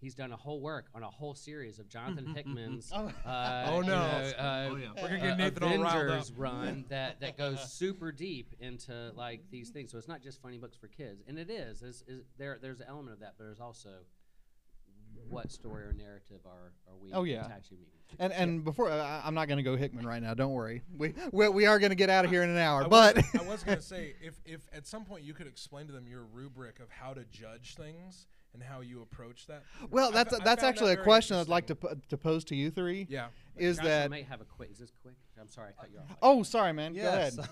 [0.00, 2.90] He's done a whole work on a whole series of Jonathan Hickman's.
[2.94, 3.10] Oh.
[3.24, 3.94] uh, Oh, you no.
[3.94, 4.88] know, uh, Oh, yeah.
[5.00, 6.26] We're gonna uh, get Nathan all riled up.
[6.36, 9.92] Run that that goes super deep into like these things.
[9.92, 11.82] So it's not just funny books for kids, and it is.
[11.82, 12.58] Is, is there?
[12.60, 13.90] There's an element of that, but there's also
[15.28, 17.46] what story or narrative are are we Oh, yeah.
[17.46, 18.22] attaching meaning to?
[18.22, 20.34] And and before I, I'm not going to go Hickman right now.
[20.34, 20.82] Don't worry.
[20.96, 22.84] We we, we are going to get out of here in an hour.
[22.84, 25.86] I but was, I was gonna say if if at some point you could explain
[25.86, 29.64] to them your rubric of how to judge things and how you approach that.
[29.90, 32.00] well, I that's fo- I that's actually that a question I'd like to interesting.
[32.00, 33.06] po- to pose to you three.
[33.10, 33.26] Yeah.
[33.56, 34.70] Is Josh, I that may have a quick?
[34.70, 35.14] Is this quick?
[35.40, 36.16] I'm sorry, I cut you off.
[36.22, 36.94] Oh, sorry, man.
[36.94, 37.34] Go ahead.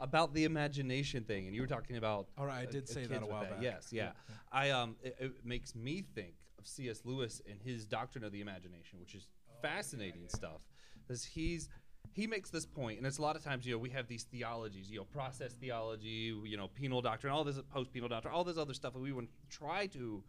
[0.00, 2.28] about the imagination thing, and you were talking about.
[2.36, 3.58] All right, I did uh, say that a while back.
[3.60, 4.10] Yes, yeah.
[4.52, 7.02] I um, it, it makes me think of C.S.
[7.04, 10.60] Lewis and his doctrine of the imagination, which is oh, fascinating stuff,
[11.06, 11.68] because he's
[12.12, 14.24] he makes this point, and it's a lot of times you know we have these
[14.24, 18.44] theologies, you know, process theology, you know, penal doctrine, all this post penal doctrine, all
[18.44, 20.22] this other stuff that we would try to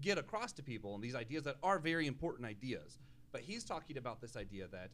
[0.00, 2.98] get across to people, and these ideas that are very important ideas.
[3.32, 4.90] But he's talking about this idea that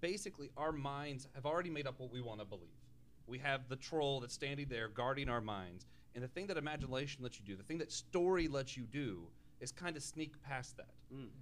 [0.00, 2.68] basically our minds have already made up what we want to believe.
[3.26, 5.86] We have the troll that's standing there guarding our minds.
[6.14, 9.28] And the thing that imagination lets you do, the thing that story lets you do,
[9.60, 10.88] is kind of sneak past that.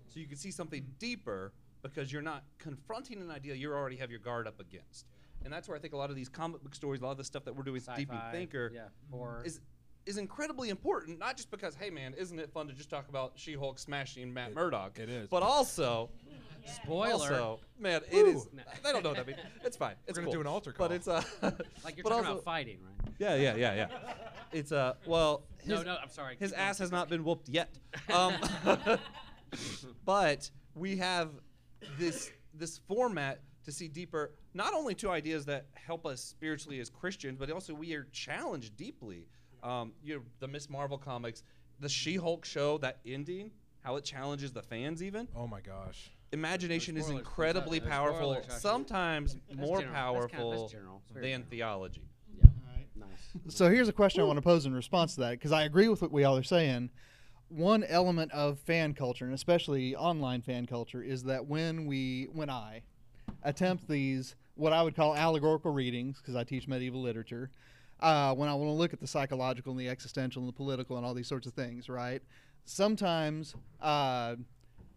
[0.08, 1.52] So you can see something deeper
[1.82, 5.06] because you're not confronting an idea you already have your guard up against.
[5.44, 7.18] And that's where I think a lot of these comic book stories, a lot of
[7.18, 9.42] the stuff that we're doing with Deep and Thinker, yeah, horror.
[9.44, 9.60] is
[10.06, 11.18] is incredibly important.
[11.18, 14.54] Not just because, hey man, isn't it fun to just talk about She-Hulk smashing Matt
[14.54, 14.98] Murdock?
[14.98, 15.28] it is.
[15.28, 16.10] But also,
[16.64, 17.12] Spoiler.
[17.12, 18.46] also, man, it is.
[18.46, 18.50] Ooh.
[18.82, 19.38] They don't know what that means.
[19.64, 19.94] It's fine.
[20.06, 20.42] It's We're gonna cool.
[20.42, 21.22] do an altar But it's uh,
[21.84, 23.12] like you're but talking also, about fighting, right?
[23.18, 23.86] Yeah, yeah, yeah, yeah.
[24.56, 26.36] It's a well, No, his- no, I'm sorry.
[26.38, 27.68] his ass has not been whooped yet.
[28.14, 28.34] Um,
[30.04, 31.30] but we have
[31.98, 36.88] this this format to see deeper, not only to ideas that help us spiritually as
[36.88, 39.26] Christians, but also we are challenged deeply.
[39.62, 41.42] Um, you know, the Miss Marvel comics,
[41.80, 43.50] the She-Hulk show, that ending,
[43.82, 45.26] how it challenges the fans even.
[45.34, 46.12] Oh my gosh.
[46.32, 50.14] Imagination No is incredibly no powerful, spoilers, sometimes more general.
[50.14, 51.00] That's kind of- that's powerful general.
[51.02, 51.50] It's very than general.
[51.50, 52.02] theology.
[52.98, 53.54] Nice.
[53.54, 55.88] So here's a question I want to pose in response to that because I agree
[55.88, 56.90] with what we all are saying.
[57.48, 62.50] One element of fan culture, and especially online fan culture, is that when we, when
[62.50, 62.82] I
[63.44, 67.50] attempt these, what I would call allegorical readings, because I teach medieval literature,
[68.00, 70.96] uh, when I want to look at the psychological and the existential and the political
[70.96, 72.20] and all these sorts of things, right?
[72.64, 74.34] Sometimes uh,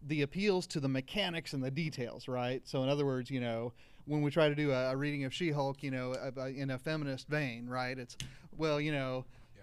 [0.06, 2.66] the appeals to the mechanics and the details, right?
[2.66, 3.72] So, in other words, you know,
[4.10, 6.70] when we try to do a, a reading of She-Hulk, you know, uh, uh, in
[6.70, 7.96] a feminist vein, right?
[7.96, 8.16] It's
[8.56, 9.24] well, you know,
[9.56, 9.62] Yeah.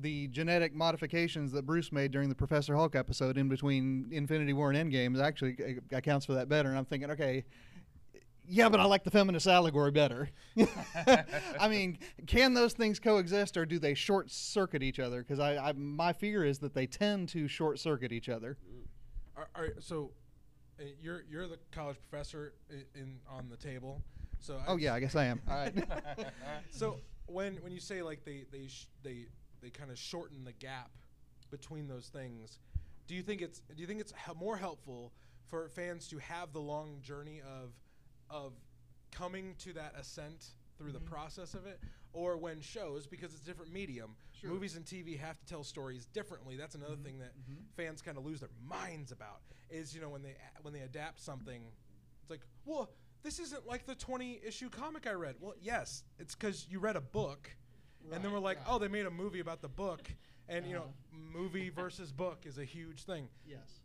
[0.00, 4.70] the genetic modifications that Bruce made during the Professor Hulk episode in between Infinity War
[4.70, 6.68] and Endgame actually uh, accounts for that better.
[6.68, 7.44] And I'm thinking, okay.
[8.46, 10.28] Yeah, but I like the feminist allegory better.
[11.58, 15.22] I mean, can those things coexist, or do they short circuit each other?
[15.22, 18.58] Because I, I, my fear is that they tend to short circuit each other.
[19.34, 20.10] Are, are, so,
[20.80, 24.02] uh, you're you're the college professor in, in on the table.
[24.40, 24.56] So.
[24.56, 25.40] I Oh yeah, I guess I am.
[25.48, 25.74] All right.
[26.70, 29.26] So when when you say like they they sh- they
[29.62, 30.90] they kind of shorten the gap
[31.50, 32.58] between those things,
[33.06, 35.12] do you think it's do you think it's he- more helpful
[35.46, 37.72] for fans to have the long journey of
[38.30, 38.52] of
[39.10, 41.04] coming to that ascent through Mm-hmm.
[41.04, 41.78] the process of it,
[42.12, 44.16] or when shows because it's a different medium.
[44.42, 46.56] Movies and TV have to tell stories differently.
[46.56, 47.02] That's another Mm-hmm.
[47.04, 47.32] thing that
[47.76, 49.40] fans kind of lose their minds about.
[49.70, 51.62] Is you know when they when they adapt something,
[52.22, 52.90] it's like, well,
[53.22, 55.36] this isn't like the 20 issue comic I read.
[55.40, 57.50] Well, yes, it's because you read a book,
[58.12, 60.02] and then we're like, oh, they made a movie about the book,
[60.48, 61.18] and you know, Uh-huh.
[61.38, 63.28] movie versus book is a huge thing.
[63.46, 63.80] Yes.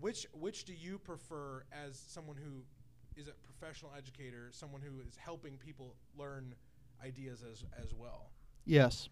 [0.00, 2.62] Which which do you prefer as someone who
[3.20, 6.54] is a professional educator, someone who is helping people learn
[7.04, 8.30] ideas as as well?
[8.64, 9.08] Yes.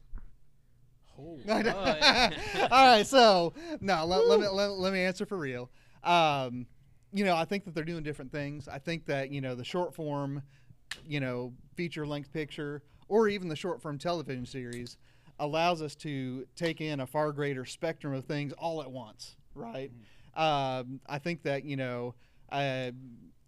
[1.21, 2.31] Oh, All yeah.
[2.71, 5.69] right, so no, let, let me let, let me answer for real.
[6.05, 6.67] Um,
[7.13, 8.69] you know, I think that they're doing different things.
[8.69, 10.43] I think that you know the short form,
[11.07, 14.99] you know, feature length picture, or even the short form television series,
[15.39, 19.37] allows us to take in a far greater spectrum of things all at once.
[19.55, 19.91] Right.
[20.37, 22.15] Um, I think that you know,
[22.53, 22.91] uh,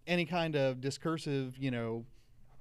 [0.07, 2.05] any kind of discursive, you know,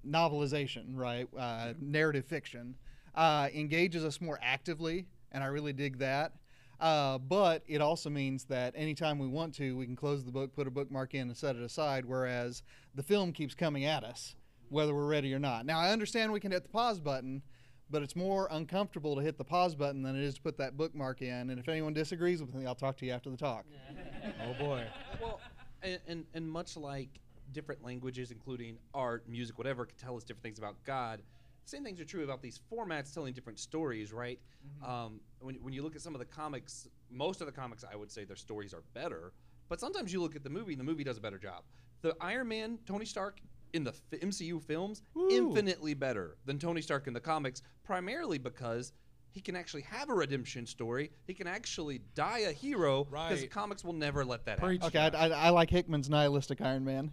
[0.07, 2.75] novelization, right, uh, narrative fiction,
[3.15, 6.33] uh, engages us more actively, and I really dig that.
[6.81, 10.55] Uh, but it also means that anytime we want to, we can close the book,
[10.55, 12.07] put a bookmark in, and set it aside.
[12.07, 12.63] Whereas
[12.95, 14.35] the film keeps coming at us,
[14.71, 15.67] whether we're ready or not.
[15.67, 17.43] Now, I understand we can hit the pause button,
[17.91, 20.77] but it's more uncomfortable to hit the pause button than it is to put that
[20.77, 21.51] bookmark in.
[21.51, 23.67] And if anyone disagrees with me, I'll talk to you after the talk.
[24.47, 24.87] oh boy.
[25.21, 25.41] well,
[25.83, 27.09] and, and and much like
[27.53, 31.21] different languages, including art, music, whatever, can tell us different things about God.
[31.65, 34.41] Same things are true about these formats telling different stories, right?
[34.85, 37.97] Um, when, when you look at some of the comics, most of the comics, I
[37.97, 39.33] would say their stories are better.
[39.69, 41.63] But sometimes you look at the movie, and the movie does a better job.
[42.03, 43.41] The Iron Man, Tony Stark
[43.73, 48.93] in the f- MCU films, infinitely better than Tony Stark in the comics, primarily because
[49.31, 51.13] he can actually have a redemption story.
[51.29, 53.51] He can actually die a hero because the Right.
[53.51, 54.83] comics will never let that Preach.
[54.83, 54.99] happen.
[55.15, 57.13] Okay, I, I, I like Hickman's nihilistic Iron Man.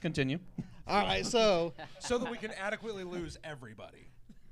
[0.00, 0.38] Continue.
[0.86, 4.06] All right, so so that we can adequately lose everybody.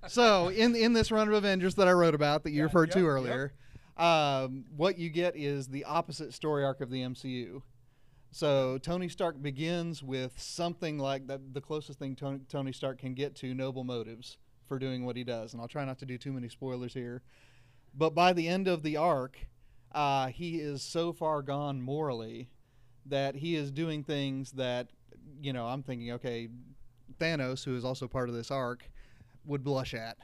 [0.09, 2.88] so in in this run of Avengers that I wrote about that you Yeah, referred
[2.88, 3.09] yep, to yep.
[3.09, 3.53] earlier,
[3.97, 7.62] um, what you get is the opposite story arc of the MCU.
[8.33, 13.14] So Tony Stark begins with something like that, the closest thing Tony, Tony Stark can
[13.14, 16.19] get to noble motives for doing what he does, and I'll try not to do
[16.19, 17.23] too many spoilers here.
[17.97, 19.38] But by the end of the arc,
[19.93, 22.49] uh, he is so far gone morally
[23.07, 24.88] that he is doing things that,
[25.40, 26.49] you know, I'm thinking, okay,
[27.19, 28.88] Thanos, who is also part of this arc,
[29.45, 30.17] would blush at.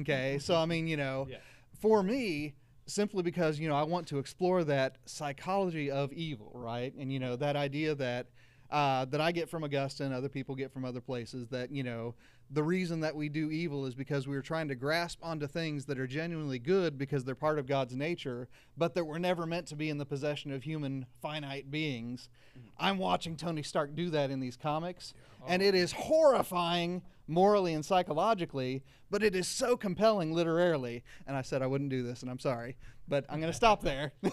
[0.00, 1.38] Okay, so I mean, you know, Yeah.
[1.80, 2.54] for me,
[2.86, 6.92] simply because you know I want to explore that psychology of evil, right?
[6.94, 8.26] And you know that idea that
[8.70, 12.14] uh, that I get from Augustine, other people get from other places, that you know
[12.50, 15.84] the reason that we do evil is because we are trying to grasp onto things
[15.84, 19.66] that are genuinely good because they're part of God's nature, but that were never meant
[19.68, 22.30] to be in the possession of human finite beings.
[22.78, 25.12] I'm watching Tony Stark do that in these comics,
[25.46, 31.04] and it is horrifying morally and psychologically, but it is so compelling literarily.
[31.26, 33.82] And I said I wouldn't do this, and I'm sorry, but I'm going to stop
[33.82, 34.12] there.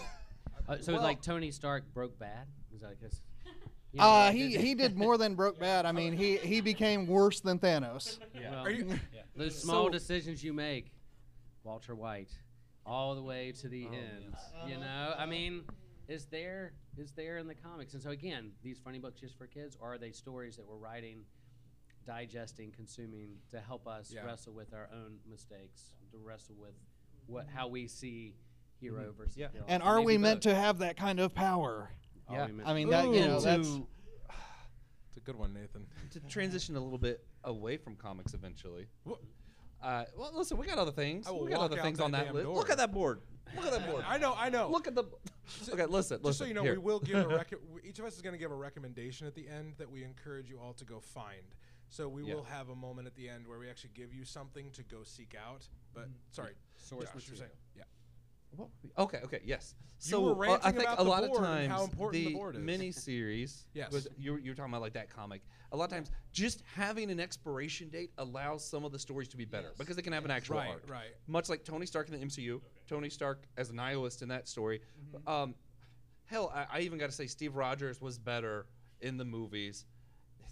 [0.68, 2.48] Uh, so Well- like Tony Stark broke bad.
[2.74, 3.20] Is that because?
[3.96, 5.86] You know, uh, he he did more than broke bad.
[5.86, 8.18] I mean, he he became worse than Thanos.
[8.34, 8.86] well, Are you?
[9.36, 10.92] those small So- decisions you make,
[11.64, 12.30] Walter White,
[12.84, 14.36] all the way to the Oh, end.
[14.68, 15.62] You know, I mean,
[16.08, 17.94] is there is there in the comics?
[17.94, 20.76] And so again, these funny books just for kids, or are they stories that we're
[20.76, 21.24] writing,
[22.06, 24.26] digesting, consuming to help us Yeah.
[24.26, 26.74] wrestle with our own mistakes, to wrestle with
[27.28, 28.34] what how we see
[28.78, 29.48] hero versus Yeah.
[29.48, 29.64] villain?
[29.70, 30.52] And are maybe we meant both.
[30.52, 31.88] to have that kind of power?
[32.28, 32.48] Are Yeah.
[32.64, 33.40] I mean, that you know Ooh.
[33.40, 33.68] that's
[35.08, 35.86] It's a good one, Nathan.
[36.12, 38.86] to transition a little bit away from comics eventually.
[39.82, 41.26] Uh, well, listen, we got other things.
[41.26, 42.44] I will We got walk other out things that on that damn list.
[42.44, 42.56] door.
[42.56, 43.20] Look at that board.
[43.54, 44.04] Look at that board.
[44.08, 44.68] I know, I know.
[44.70, 45.04] Look at the.
[45.72, 46.22] Okay, listen, listen.
[46.24, 46.72] Just so you know, here.
[46.72, 47.52] we will give a rec-
[47.84, 50.50] each of us is going to give a recommendation at the end that we encourage
[50.50, 51.42] you all to go find.
[51.88, 52.34] So we Yeah.
[52.34, 55.04] will have a moment at the end where we actually give you something to go
[55.04, 55.68] seek out.
[55.94, 57.38] But sorry, Source Josh, you're material.
[57.38, 57.65] saying, yeah.
[58.56, 59.74] What were we- Okay, okay, yes.
[60.02, 61.84] You So were uh, I think about a the lot of board and times how
[61.84, 62.62] important the the board is.
[62.64, 63.92] mini-series Yes.
[63.92, 65.42] was you you were talking about like that comic.
[65.72, 69.36] A lot of times, just having an expiration date allows some of the stories to
[69.36, 70.88] be better because they can have an actual Right, arc.
[70.90, 71.14] right.
[71.26, 74.80] Much like Tony Stark in the MCU, Tony Stark as a nihilist in that story.
[75.14, 75.28] Mm-hmm.
[75.28, 75.54] Um,
[76.26, 78.66] hell, I, I even got to say Steve Rogers was better
[79.00, 79.86] in the movies.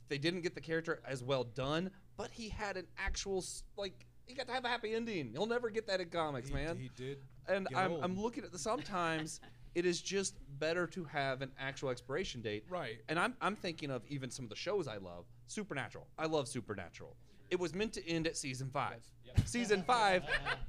[0.08, 4.06] They didn't get the character as well done, but he had an actual s- like
[4.26, 5.30] he got to have a happy ending.
[5.32, 7.18] You'll never get that in comics, He, man he did.
[7.48, 8.04] and I'm, old.
[8.04, 9.40] I'm looking at the sometimes
[9.74, 12.98] it is just better to have an actual expiration date Right.
[13.08, 16.46] and I'm, I'm thinking of even some of the shows i love supernatural i love
[16.48, 17.16] supernatural
[17.50, 19.00] It was meant to end at season five.
[19.46, 20.22] Season five,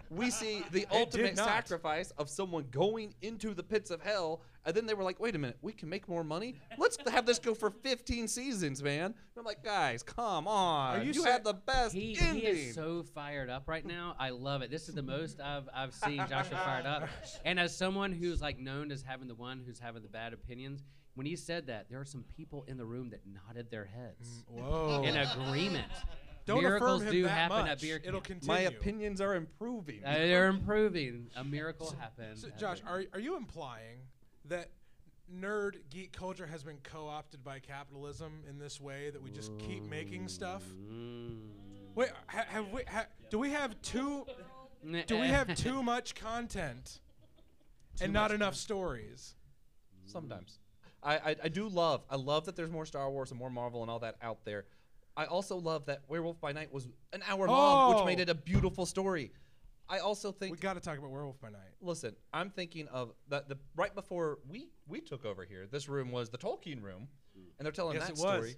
[0.10, 4.86] we see the ultimate sacrifice of someone going into the pits of hell, and then
[4.86, 6.56] they were like, "Wait a minute, we can make more money.
[6.78, 11.00] Let's have this go for 15 seasons, man." And I'm like, "Guys, come on!
[11.00, 14.16] Are you you had the best He, ending." he is so fired up right now.
[14.20, 14.72] I love it.
[14.72, 17.08] This is the most I've, I've seen Joshua fired up.
[17.44, 20.84] And as someone who's like known as having the one who's having the bad opinions,
[21.16, 24.44] when he said that, there are some people in the room that nodded their heads
[24.48, 25.04] Whoa.
[25.04, 25.92] in agreement.
[26.45, 27.69] Don't Miracles affirm him do that happen much.
[27.69, 28.53] at beer It'll continue.
[28.53, 30.01] My opinions are improving.
[30.05, 31.27] Uh, they're improving.
[31.36, 32.38] A miracle happened.
[32.38, 33.99] So, Josh, are are you implying
[34.45, 34.69] that
[35.34, 39.84] nerd geek culture has been co-opted by capitalism in this way that we just keep
[39.84, 40.63] making stuff?
[40.88, 41.39] Mm.
[41.95, 42.84] Wait, ha, have we?
[42.91, 44.25] Ha, do we have too?
[45.08, 46.99] Do we have too much content
[47.99, 49.34] and not enough stories?
[50.05, 50.60] Sometimes.
[51.01, 53.81] I, I, I do love I love that there's more Star Wars and more Marvel
[53.81, 54.65] and all that out there.
[55.17, 57.97] I also love that Werewolf by Night was an hour long, Oh.
[57.97, 59.32] which made it a beautiful story.
[59.88, 61.62] I also think We got to talk about Werewolf by Night.
[61.82, 65.67] listen, I'm thinking of the, the right before we we took over here.
[65.67, 67.08] This room was the Tolkien room,
[67.58, 68.36] and they're telling Yes, that it was.
[68.36, 68.56] story.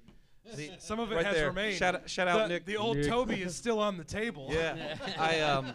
[0.56, 1.48] The- Some of it right has there.
[1.50, 1.76] remained.
[1.78, 2.66] Shout out, shout out the, Nick.
[2.66, 3.08] The old Nick.
[3.08, 4.48] Toby is still on the table.
[4.50, 5.74] Yeah, I um.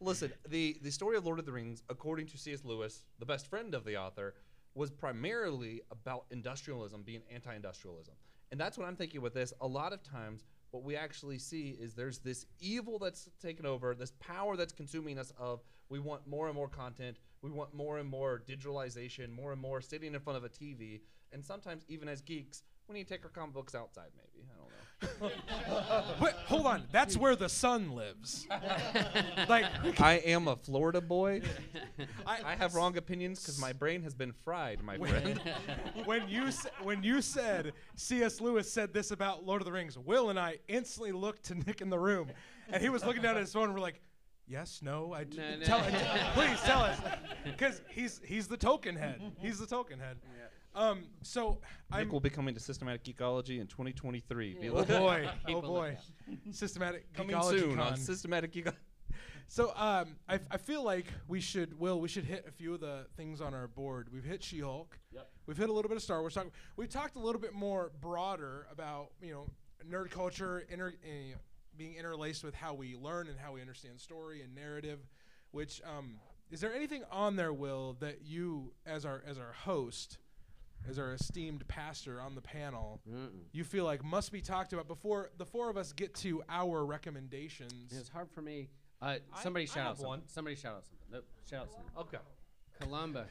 [0.00, 2.64] listen, the the story of Lord of the Rings, according to C.S.
[2.64, 4.34] Lewis, the best friend of the author,
[4.74, 8.14] was primarily about industrialism being anti-industrialism,
[8.50, 9.52] and that's what I'm thinking with this.
[9.60, 13.94] A lot of times, what we actually see is there's this evil that's taken over,
[13.94, 15.32] this power that's consuming us.
[15.38, 19.60] Of we want more and more content, we want more and more digitalization, more and
[19.60, 21.00] more sitting in front of a TV,
[21.32, 24.10] and sometimes even as geeks, we need to take our comic books outside.
[24.16, 24.89] Maybe I don't know.
[26.20, 26.84] Wait, hold on.
[26.92, 28.46] That's where the sun lives.
[29.48, 29.64] like,
[30.00, 31.42] I am a Florida boy.
[32.26, 35.40] I, I have wrong opinions because my brain has been fried, my friend.
[36.04, 38.40] when you s- when you said C.S.
[38.40, 41.80] Lewis said this about Lord of the Rings, Will and I instantly looked to Nick
[41.80, 42.28] in the room,
[42.70, 43.64] and he was looking down at his phone.
[43.64, 44.00] and We're like,
[44.46, 45.64] "Yes, no, I d- No, no.
[45.64, 45.80] tell,
[46.34, 46.98] please tell us,"
[47.44, 49.20] because he's he's the token head.
[49.40, 50.18] He's the token head.
[50.74, 51.58] Um, so
[51.90, 52.04] I'm.
[52.04, 54.54] Nick will be coming to Systematic Geekology in 2023.
[54.60, 55.28] Be Oh looking- boy!
[55.46, 55.98] Keep Oh a boy!
[56.52, 57.86] Systematic coming Geekology soon Con.
[57.92, 58.74] on Systematic Geekology.
[59.52, 62.78] So um, I, I feel like we should, Will, we should hit a few of
[62.78, 64.06] the things on our board.
[64.12, 64.96] We've hit She-Hulk.
[65.12, 65.28] Yep.
[65.48, 66.34] We've hit a little bit of Star Wars.
[66.34, 69.46] Talk, we talked a little bit more broader about you know
[69.90, 71.36] nerd culture, inter, uh,
[71.76, 75.00] being interlaced with how we learn and how we understand story and narrative.
[75.50, 76.20] Which um,
[76.52, 80.18] is there anything on there, Will, that you as our as our host,
[80.88, 83.28] as our esteemed pastor on the panel, Mm-mm.
[83.52, 86.84] you feel like must be talked about before the four of us get to our
[86.84, 87.92] recommendations?
[87.92, 88.68] It's hard for me.
[89.02, 90.08] Uh, somebody I shout have out something.
[90.08, 90.22] one.
[90.26, 91.06] Somebody shout out something.
[91.12, 91.24] Nope.
[91.48, 91.90] Shout out something.
[91.98, 92.18] Okay.
[92.80, 93.24] Columbo.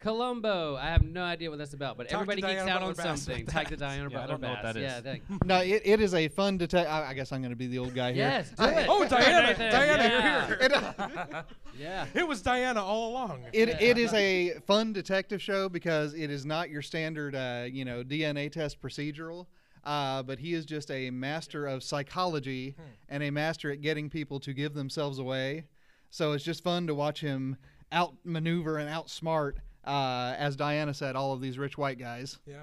[0.00, 0.76] Columbo.
[0.76, 2.88] I have no idea what that's about, but Talk to everybody geeks Diana out on
[2.94, 3.42] Butler Bass something.
[3.42, 3.78] about Talk to that.
[3.86, 4.74] Diana Yeah, I Butler don't know what Bass.
[4.74, 5.04] that Yeah, is.
[5.04, 6.88] thank- No, it, it is a fun detect.
[6.90, 8.24] I, I guess I'm going to be the old guy here.
[8.28, 8.86] Yes, do I- it.
[8.88, 9.46] Oh, Diana!
[9.48, 10.48] Nathan, Diana, yeah.
[10.48, 11.44] you're here.
[11.78, 12.04] Yeah.
[12.14, 13.44] It was Diana all along.
[13.54, 13.80] It, Yeah.
[13.80, 18.02] it is a fun detective show because it is not your standard, uh, you know,
[18.02, 19.46] DNA test procedural.
[19.82, 22.74] Uh, but he is just a master of psychology
[23.08, 25.64] and a master at getting people to give themselves away.
[26.10, 27.56] So it's just fun to watch him
[27.90, 32.38] outmaneuver and outsmart, uh, as Diana said, all of these rich white guys.
[32.46, 32.62] Yeah.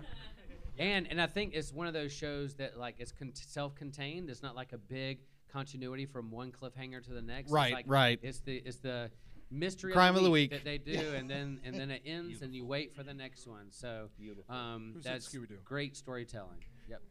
[0.79, 4.29] And and I think it's one of those shows that like it's con- self-contained.
[4.29, 5.19] It's not like a big
[5.51, 7.45] continuity from one cliffhanger to the next.
[7.47, 8.19] It's Right, like- right.
[8.21, 9.09] It's the it's the
[9.49, 10.63] mystery Crime of of the the week, week.
[10.63, 13.47] that they do, and then and then it ends, and you wait for the next
[13.47, 13.71] one.
[13.71, 14.09] So
[14.49, 16.63] um, that's great storytelling.
[16.87, 17.01] Yep.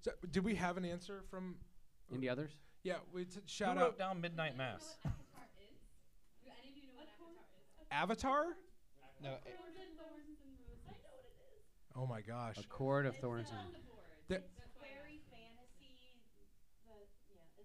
[0.00, 1.54] So, did we have an answer from?
[2.12, 2.50] Any others?
[2.82, 4.96] Yeah, we t- shout Who out down Midnight Mass?
[7.90, 8.46] Avatar.
[9.22, 9.34] No,
[11.94, 12.56] Oh my gosh.
[12.58, 13.48] A Court of thorns.
[13.50, 13.60] And,
[14.28, 14.42] There-
[14.80, 16.16] Fairy fantasy,
[16.86, 17.62] but yeah,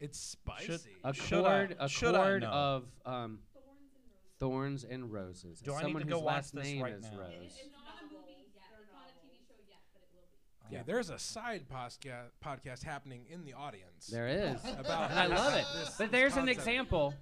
[0.00, 0.72] it's spicy.
[0.72, 0.96] It's spicy.
[1.04, 1.76] a Should I- Court.
[1.80, 2.48] A should I Court know?
[2.50, 3.38] of um,
[4.38, 5.60] thorns and roses.
[5.60, 7.18] Do As I need someone to go whose watch last this name right is now?
[7.18, 7.30] Rose.
[7.44, 8.64] It's not a movie yet.
[8.82, 10.26] It's not a TV show yet, but it will
[10.68, 10.74] be.
[10.74, 14.08] yeah, there's a side podcast podcast happening in the audience.
[14.08, 14.60] There is.
[14.78, 15.64] About and I love it.
[15.96, 17.14] But this there's an example.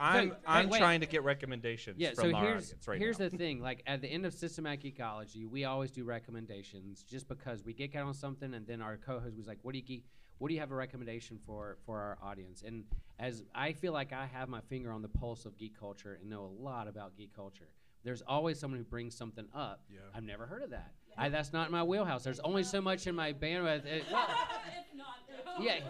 [0.00, 0.78] I'm I'm wait, wait.
[0.78, 3.28] trying to get recommendations Yeah, from so our here's audience right here's now.
[3.28, 3.60] the thing.
[3.60, 7.94] Like at the end of systematic geekology, we always do recommendations just because we geek
[7.94, 10.04] out on something, and then our co-host was like, "What do you geek?
[10.38, 12.84] What do you have a recommendation for for our audience?" And
[13.18, 16.30] as I feel like I have my finger on the pulse of geek culture and
[16.30, 17.68] know a lot about geek culture,
[18.02, 19.84] there's always someone who brings something up.
[19.92, 20.00] Yeah.
[20.14, 20.94] I've never heard of that.
[21.16, 22.24] I, that's not my wheelhouse.
[22.24, 23.84] There's only so much in my bandwidth.
[23.86, 24.28] It- it's not.
[25.60, 25.80] yeah,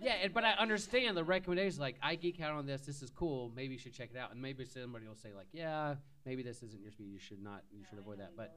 [0.00, 1.78] yeah, and, but I understand the recommendations.
[1.78, 2.82] Like, I geek out on this.
[2.82, 3.50] This is cool.
[3.56, 4.32] Maybe you should check it out.
[4.32, 5.94] And maybe somebody will say, like, yeah,
[6.26, 7.08] maybe this isn't your speed.
[7.12, 7.62] You should not.
[7.72, 8.32] You should avoid that.
[8.36, 8.54] But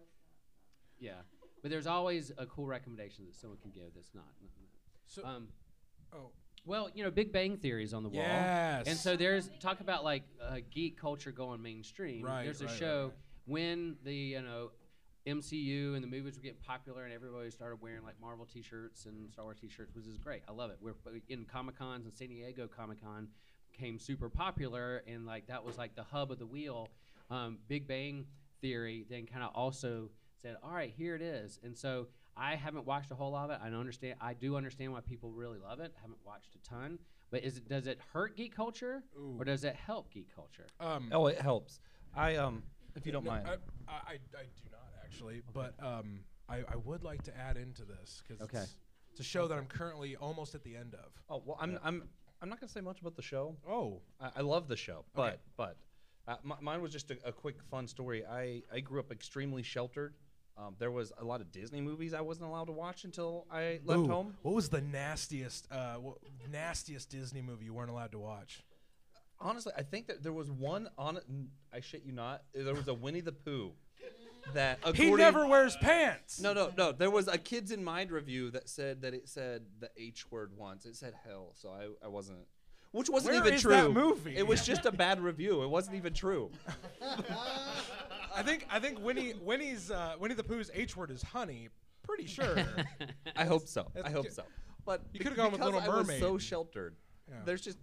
[0.99, 1.13] yeah,
[1.61, 4.25] but there's always a cool recommendation that someone can give that's not.
[4.41, 4.69] not- not-
[5.07, 5.47] So, Um,
[6.13, 6.31] oh,
[6.65, 8.21] well, you know, Big Bang Theory is on the wall.
[8.21, 8.87] yes.
[8.87, 12.23] And so there's talk about like uh, geek culture going mainstream.
[12.25, 13.13] Right, There's a right, right, show right.
[13.45, 14.71] when the you know
[15.29, 19.31] MCU and the movies were getting popular and everybody started wearing like Marvel T-shirts and
[19.31, 20.41] Star Wars T-shirts, which is great.
[20.47, 20.77] I love it.
[20.81, 20.93] We're
[21.29, 23.27] in Comic Cons and San Diego Comic Con
[23.71, 26.89] became super popular and like that was like the hub of the wheel.
[27.29, 28.25] Um, Big Bang
[28.61, 30.09] Theory then kind of also
[30.41, 31.59] said, all right, here it is.
[31.63, 33.59] And so I haven't watched a whole lot of it.
[33.63, 34.15] I don't understand.
[34.21, 35.93] I do understand why people really love it.
[35.97, 36.99] I haven't watched a ton.
[37.31, 39.35] But is it does it hurt geek culture Ooh.
[39.37, 40.65] or does it help geek culture?
[40.79, 41.79] um, Oh, it helps.
[42.15, 42.63] I um,
[42.95, 43.47] if you don't no, mind.
[43.47, 44.78] I, I, I I do not
[45.11, 48.59] actually, but um, I, I would like to add into this because Okay.
[48.59, 48.75] it's,
[49.11, 51.11] it's a show that I'm currently almost at the end of.
[51.29, 52.03] oh well, I'm I'm
[52.41, 53.55] I'm not gonna say much about the show.
[53.67, 55.35] Oh, I, I love the show, but Okay.
[55.57, 55.77] but
[56.27, 58.23] uh, m- mine was just a, a quick fun story.
[58.25, 60.13] I I grew up extremely sheltered.
[60.57, 63.79] Um, there was a lot of Disney movies I wasn't allowed to watch until I
[63.85, 64.35] left Ooh, home.
[64.41, 66.15] What was the nastiest, uh, wha-
[66.51, 68.59] nastiest Disney movie you weren't allowed to watch?
[69.39, 71.19] Honestly, I think that there was one on
[71.73, 72.43] I shit you not.
[72.53, 73.71] There was a Winnie the Pooh
[74.53, 76.39] that He never wears pants.
[76.41, 76.91] No, no, no.
[76.91, 80.51] There was a Kids in Mind review that said that it said the H word
[80.57, 80.85] once.
[80.85, 82.39] It said hell, so I, I wasn't.
[82.91, 83.71] Which wasn't Where even is true.
[83.71, 84.35] that movie?
[84.35, 85.61] It was just a bad review.
[85.63, 86.49] It wasn't even true.
[88.35, 91.69] I think I think Winnie Winnie's uh, Winnie the Pooh's H word is honey.
[92.03, 92.57] Pretty sure.
[93.35, 93.91] I hope so.
[94.03, 94.43] I hope so.
[94.85, 96.95] But You could've gone with Little I was so sheltered.
[97.27, 97.35] Yeah.
[97.45, 97.77] There's just,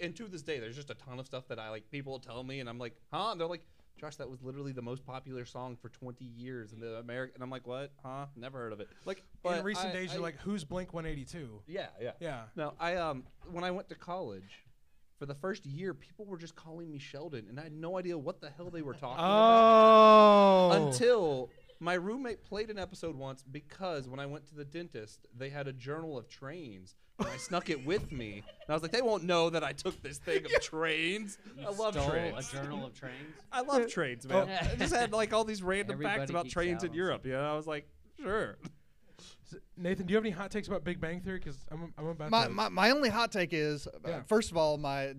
[0.00, 1.90] and to this day, there's just a ton of stuff that I like.
[1.90, 3.30] People tell me, and I'm like, huh?
[3.30, 3.64] And they're like,
[4.00, 7.36] Josh, that was literally the most popular song for 20 years in the American.
[7.36, 7.92] And I'm like, what?
[8.02, 8.26] Huh?
[8.36, 8.88] Never heard of it.
[9.04, 11.62] Like, but In recent I- days, I- you're like, who's Blink 182?
[11.66, 12.12] yeah, yeah.
[12.20, 12.42] Yeah.
[12.56, 14.64] No, I um when I went to college,
[15.18, 18.18] for the first year, people were just calling me Sheldon, and I had no idea
[18.18, 20.88] what the hell they were talking about Oh.
[20.88, 21.50] until
[21.84, 25.68] my roommate played an episode once because when I went to the dentist, they had
[25.68, 26.96] a journal of trains.
[27.20, 29.70] And I snuck it with me, and I was like, "They won't know that I
[29.72, 31.38] took this thing of trains.
[31.64, 32.52] I love Stole trains.
[32.52, 33.36] a journal of trains.
[33.52, 34.48] I love trains, man.
[34.50, 34.68] Oh.
[34.72, 37.24] I just had like all these random Everybody facts about trains out in on Europe.
[37.24, 37.86] You know, I was like,
[38.20, 38.56] "Sure."
[39.76, 41.38] Nathan, do you have any hot takes about Big Bang Theory?
[41.38, 42.50] Because I'm, I'm about My, to.
[42.50, 44.22] my, my only hot take is, uh, Yeah.
[44.26, 45.14] first of all, my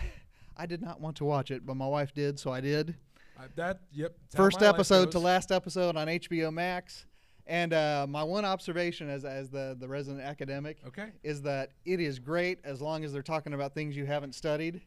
[0.56, 2.96] I did not want to watch it, but my wife did, so I did.
[3.38, 4.14] I- that yep.
[4.34, 7.06] First episode to last episode on HBO Max,
[7.46, 11.10] and uh, my one observation as as the the resident academic Okay.
[11.22, 14.80] is that it is great as long as they're talking about things you haven't studied.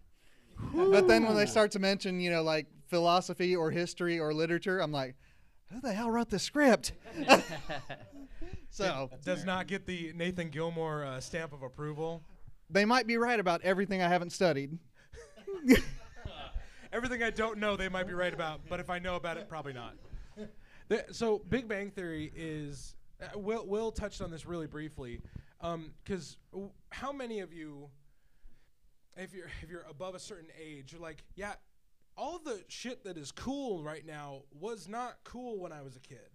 [0.73, 4.79] But then when they start to mention, you know, like philosophy or history or literature,
[4.81, 5.15] I'm like,
[5.71, 6.91] who the hell wrote the script?
[8.69, 12.23] so it Does not get the Nathan Gilmour uh, stamp of approval.
[12.69, 14.77] they might be right about everything I haven't studied.
[16.91, 19.47] Everything I don't know, they might be right about, but if I know about it,
[19.47, 19.95] probably not.
[20.87, 22.95] The- so, Big Bang Theory is.
[23.21, 25.21] Uh, Will Will touched on this really briefly,
[26.03, 26.37] because
[26.89, 27.89] how many of you,
[29.17, 31.53] if you're if you're above a certain age, you're like, yeah,
[32.17, 35.99] all the shit that is cool right now was not cool when I was a
[35.99, 36.29] kid.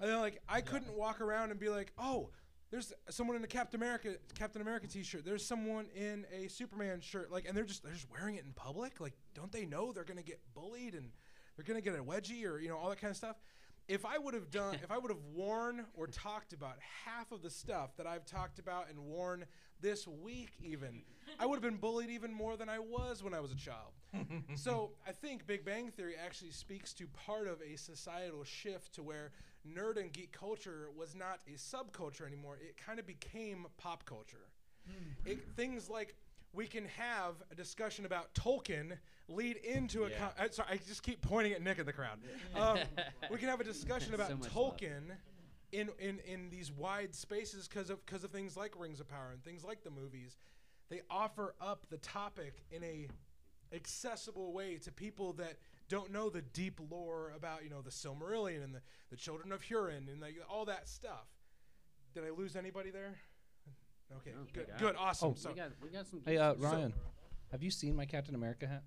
[0.00, 2.30] And then, like I couldn't walk around and be like, oh,
[2.72, 5.26] there's someone in a Captain America Captain America T-shirt.
[5.26, 7.30] There's someone in a Superman shirt.
[7.30, 8.98] Like, and they're just they're just wearing it in public.
[8.98, 11.10] Like, don't they know they're gonna get bullied and
[11.54, 13.36] they're gonna get a wedgie or you know all that kind of stuff?
[13.88, 17.42] If I would have done, if I would have worn or talked about half of
[17.42, 19.44] the stuff that I've talked about and worn
[19.80, 21.02] this week, even,
[21.38, 23.92] I would have been bullied even more than I was when I was a child.
[24.54, 29.02] so I think Big Bang Theory actually speaks to part of a societal shift to
[29.02, 29.32] where
[29.66, 32.58] nerd and geek culture was not a subculture anymore.
[32.60, 34.48] It kind of became pop culture.
[35.24, 36.16] It, things like
[36.52, 38.98] we can have a discussion about Tolkien
[39.28, 40.10] lead into a.
[40.10, 40.16] Yeah.
[40.18, 42.18] Con- uh, sorry, I just keep pointing at Nick in the crowd.
[42.54, 42.78] Um,
[43.30, 44.76] we can have a discussion about So much love.
[44.76, 45.02] Tolkien
[45.72, 49.30] in, in, in these wide spaces because of because of things like Rings of Power
[49.32, 50.36] and things like the movies.
[50.90, 53.08] They offer up the topic in a
[53.74, 55.58] accessible way to people that
[55.88, 59.62] don't know the deep lore about you know the Silmarillion and the, the Children of
[59.62, 61.26] Hurin and like all that stuff.
[62.14, 63.16] Did I lose anybody there?
[64.18, 65.30] Okay, No, good, good, awesome.
[65.30, 66.20] Oh, so, we got we got some.
[66.24, 66.64] Hey, uh, geeks.
[66.64, 66.92] Ryan,
[67.50, 68.82] have you seen my Captain America hat?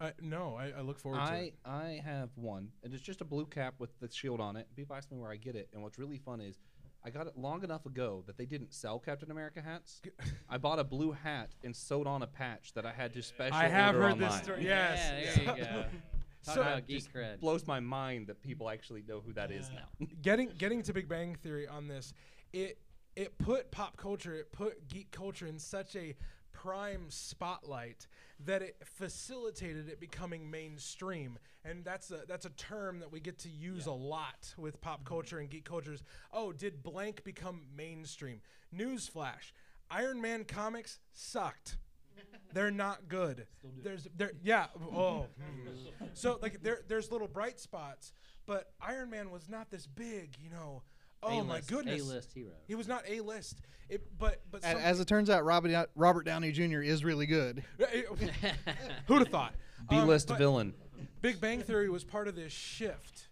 [0.00, 1.54] uh, no, I, I look forward to I it.
[1.64, 4.66] I have one, and it's just a blue cap with the shield on it.
[4.74, 6.58] People ask me where I get it, and what's really fun is
[7.04, 10.02] I got it long enough ago that they didn't sell Captain America hats.
[10.48, 13.56] I bought a blue hat and sewed on a patch that I had to special
[13.56, 14.30] I have order heard online.
[14.30, 14.64] this story.
[14.64, 14.98] Yes.
[15.38, 15.84] Yeah, there you go.
[16.44, 17.40] Talk So- about geek Just cred.
[17.40, 20.06] blows my mind that people actually know who that is now.
[20.22, 22.12] getting getting to Big Bang Theory on this,
[22.52, 22.78] it
[23.16, 26.14] it put pop culture, it put geek culture in such a
[26.52, 28.06] prime spotlight
[28.46, 31.38] that it facilitated it becoming mainstream.
[31.64, 35.04] And that's a that's a term that we get to use a lot with pop
[35.04, 36.02] culture and geek cultures.
[36.32, 38.40] Oh, did blank become mainstream?
[38.74, 39.52] Newsflash.
[39.90, 41.76] Iron Man comics sucked.
[42.54, 43.46] They're not good.
[43.82, 45.26] There's there yeah, oh.
[45.38, 46.06] hmm.
[46.14, 48.12] So like there there's little bright spots,
[48.46, 50.82] but Iron Man was not this big, you know.
[51.22, 52.00] Oh my A-list- goodness.
[52.02, 52.52] A-list hero.
[52.66, 53.60] He was not A list.
[53.88, 56.80] It, but but some- As it turns out, Robert Robert Downey Jr.
[56.80, 57.62] is really good.
[59.06, 59.54] who'd have thought?
[59.88, 60.74] B Um, list but villain.
[61.22, 63.28] Big Bang Theory was part of this shift,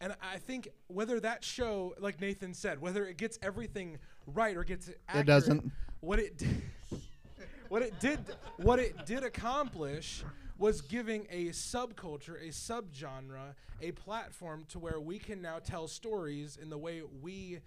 [0.00, 4.64] and I think whether that show, like Nathan said, whether it gets everything right or
[4.64, 5.72] gets it, accurate, doesn't.
[6.00, 6.62] What it did,
[7.68, 8.18] what it did,
[8.56, 10.24] what it did accomplish
[10.60, 16.58] was giving a subculture, a subgenre, a platform to where we can now tell stories
[16.60, 17.60] in the way we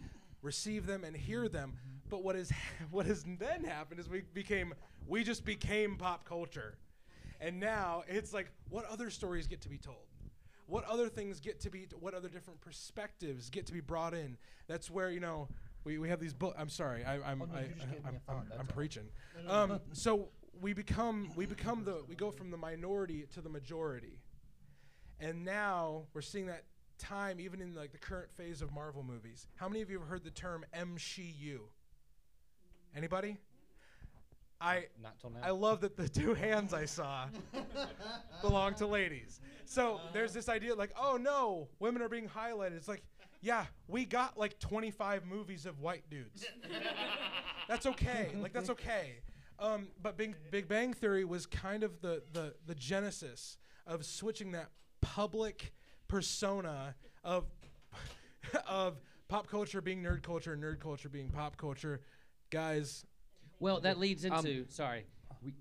[0.44, 1.74] receive them and hear them.
[2.08, 2.52] But what is
[2.92, 4.76] what has then happened is we became
[5.08, 6.78] we just became pop culture.
[7.42, 10.06] And now it's like what other stories get to be told?
[10.68, 14.38] What other things get to be what other different perspectives get to be brought in?
[14.68, 15.50] That's where, you know,
[15.84, 16.56] we, we have these books.
[16.60, 19.04] I'm sorry, I, I'm Oh, no, I, you just gave me I'm, I'm, I'm preaching.
[19.48, 20.30] Um, so
[20.64, 24.22] we become we become the we go from the minority to the majority,
[25.20, 26.64] and now we're seeing that
[26.98, 29.48] time even in like the current phase of Marvel movies.
[29.58, 31.60] How many of you have heard the term MCU?
[32.96, 33.38] Anybody?
[34.62, 35.40] I Not till now.
[35.44, 37.26] I love that the two hands I saw
[38.42, 39.42] belong to ladies.
[39.66, 40.04] So uh-huh.
[40.14, 42.78] there's this idea like, oh no, women are being highlighted.
[42.78, 43.04] It's like,
[43.42, 46.46] yeah, we got like 25 movies of white dudes.
[47.68, 48.32] that's okay.
[48.40, 49.16] Like that's okay.
[49.60, 54.52] Um, but Big, Big Bang Theory was kind of the, the the genesis of switching
[54.54, 54.70] that
[55.02, 55.74] public
[56.08, 57.46] persona of
[58.68, 62.02] of pop culture being nerd culture, and nerd culture being pop culture.
[62.50, 63.06] Guys,
[63.60, 65.06] Well, that leads Um, into sorry.
[65.44, 65.54] We,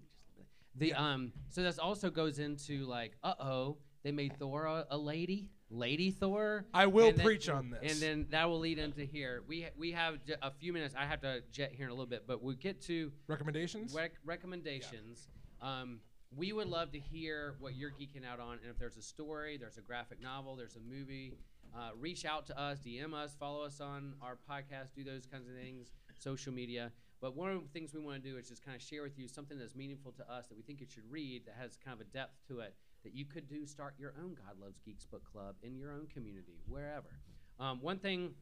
[0.74, 4.98] the um so this also goes into like uh oh they made Thor a, a
[4.98, 6.66] lady lady Thor.
[6.74, 7.92] I will then- preach on this.
[7.92, 9.42] And then that will lead into here.
[9.48, 10.94] We we have j- a few minutes.
[10.96, 13.94] I have to jet here in a little bit, but we'll get to recommendations.
[13.94, 15.28] rec- recommendations.
[15.60, 16.00] Um,
[16.34, 19.56] we would love to hear what you're geeking out on, and if there's a story,
[19.58, 21.34] there's a graphic novel, there's a movie,
[21.76, 25.46] uh, reach out to us, DM us, follow us on our podcast, do those kinds
[25.48, 26.90] of things, social media.
[27.20, 29.18] But one of the things we want to do is just kind of share with
[29.18, 31.94] you something that's meaningful to us that we think you should read that has kind
[31.94, 35.06] of a depth to it that you could do start your own God Loves Geeks
[35.06, 37.10] book club in your own community, wherever.
[37.58, 38.34] Um, one thing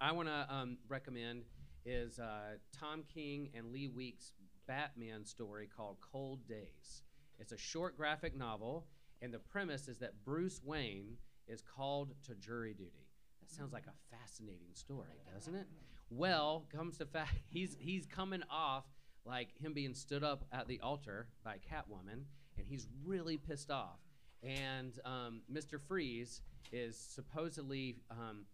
[0.00, 1.44] I want to um, recommend
[1.84, 4.32] is uh, Tom King and Lee Weeks'
[4.66, 7.02] Batman story called Cold Days.
[7.38, 8.86] It's a short graphic novel,
[9.22, 11.16] and the premise is that Bruce Wayne
[11.46, 13.06] is called to jury duty.
[13.40, 15.66] That sounds like a fascinating story, doesn't it?
[16.10, 18.84] Well, comes to fact, he's he's coming off
[19.24, 22.24] like him being stood up at the altar by Catwoman,
[22.58, 23.98] and he's really pissed off.
[24.42, 25.80] And um, Mr.
[25.80, 26.42] Freeze
[26.72, 28.44] is supposedly um,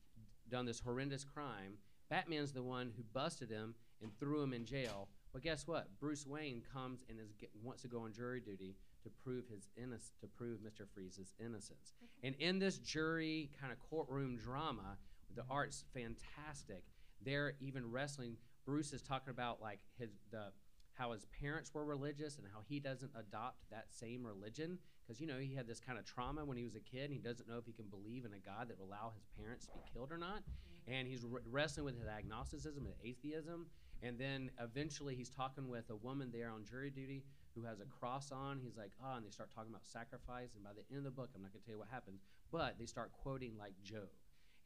[0.50, 1.74] done this horrendous crime.
[2.11, 5.09] Batman's the one who busted him and threw him in jail.
[5.32, 5.88] But guess what?
[5.98, 9.68] Bruce Wayne comes and is get, wants to go on jury duty to prove his
[9.76, 10.86] innocence, to prove Mr.
[10.94, 11.94] Freeze's innocence.
[12.22, 14.98] And in this jury kind of courtroom drama,
[15.34, 16.84] the art's fantastic.
[17.24, 18.36] They're even wrestling.
[18.66, 20.53] Bruce is talking about like his the
[20.95, 24.78] how his parents were religious and how he doesn't adopt that same religion.
[25.03, 27.12] Because you know he had this kind of trauma when he was a kid and
[27.12, 29.66] he doesn't know if he can believe in a god that will allow his parents
[29.66, 30.40] to be killed or not.
[30.40, 30.93] Mm-hmm.
[30.93, 33.66] And he's wr- wrestling with his agnosticism and atheism.
[34.03, 37.24] And then eventually he's talking with a woman there on jury duty
[37.55, 38.61] who has a cross on.
[38.62, 40.55] He's like oh and they start talking about sacrifice.
[40.55, 42.22] And by the end of the book i'm not going to tell you what happens
[42.53, 44.09] but they start quoting like job.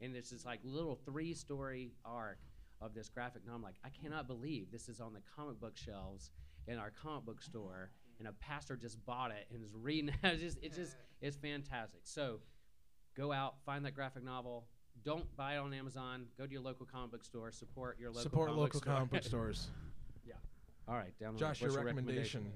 [0.01, 2.37] And it's this like little three story arc
[2.81, 3.57] of this graphic novel.
[3.57, 6.31] I'm like, I cannot believe this is on the comic book shelves
[6.67, 10.09] in our comic book store, and a pastor just bought it and is reading.
[10.09, 10.15] it.
[10.23, 12.01] It's just, it's just, it's fantastic.
[12.03, 12.39] So,
[13.15, 14.65] go out, find that graphic novel.
[15.03, 16.25] Don't buy it on Amazon.
[16.37, 17.51] Go to your local comic book store.
[17.51, 18.93] Support your local Support comic local book store.
[18.95, 19.67] comic book stores.
[20.25, 20.33] Yeah.
[20.87, 21.61] All right, down Josh, list.
[21.61, 22.51] your What's recommendation.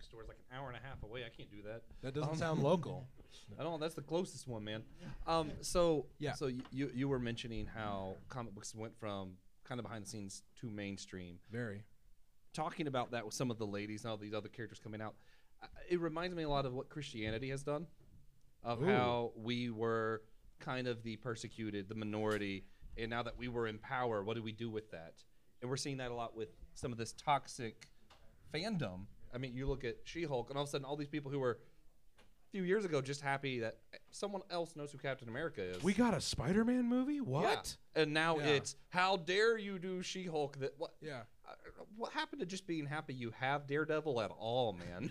[0.00, 1.24] My local comic book store is like an hour and a half away.
[1.24, 1.82] I can't do that.
[2.02, 3.08] That doesn't Um, sound local.
[3.58, 3.80] I don't.
[3.80, 4.82] That's the closest one, man.
[5.26, 5.50] Um.
[5.60, 6.32] So Yeah.
[6.34, 10.08] So y- you you were mentioning how comic books went from kind of behind the
[10.08, 11.38] scenes to mainstream.
[11.50, 11.82] Very.
[12.52, 15.14] Talking about that with some of the ladies and all these other characters coming out,
[15.62, 17.86] uh, it reminds me a lot of what Christianity has done,
[18.64, 18.86] of Ooh.
[18.86, 20.22] how we were
[20.58, 22.64] kind of the persecuted, the minority,
[22.96, 25.22] and now that we were in power, what do we do with that?
[25.62, 27.86] And we're seeing that a lot with some of this toxic
[28.52, 29.06] fandom.
[29.34, 31.38] I mean, you look at She-Hulk, and all of a sudden, all these people who
[31.38, 31.58] were
[32.18, 33.78] a few years ago just happy that
[34.10, 35.82] someone else knows who Captain America is.
[35.82, 37.14] We got a Spider-Man movie.
[37.14, 37.20] Yeah.
[37.22, 37.76] What?
[37.94, 38.46] And now Yeah.
[38.46, 40.58] it's how dare you do She-Hulk?
[40.58, 40.94] That what?
[41.00, 41.22] Yeah.
[41.48, 41.52] Uh,
[41.96, 45.10] what happened to just being happy you have Daredevil at all, man?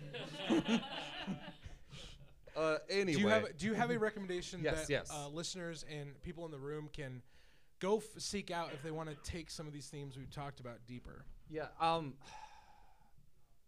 [2.55, 5.11] uh, anyway, Do you have Do you have a recommendation Yes, that yes.
[5.13, 7.21] Uh, listeners and people in the room can
[7.79, 10.59] go f- seek out if they want to take some of these themes we've talked
[10.59, 11.23] about deeper?
[11.49, 12.13] yeah, um,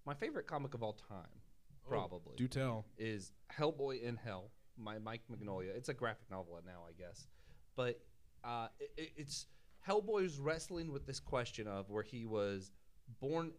[0.06, 1.42] my favorite comic of all time,
[1.88, 2.36] probably.
[2.38, 2.86] Do tell.
[2.98, 5.76] is Hellboy in Hell, my Mike Mignola.
[5.76, 7.28] It's a graphic novel now, I guess,
[7.76, 8.00] but
[8.44, 9.48] uh, it, it's
[9.88, 12.72] Hellboy's wrestling with this question of where he was
[13.20, 13.52] born,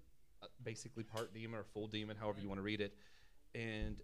[0.43, 2.95] uh, basically part demon or full demon, however you want to read it,
[3.55, 3.97] and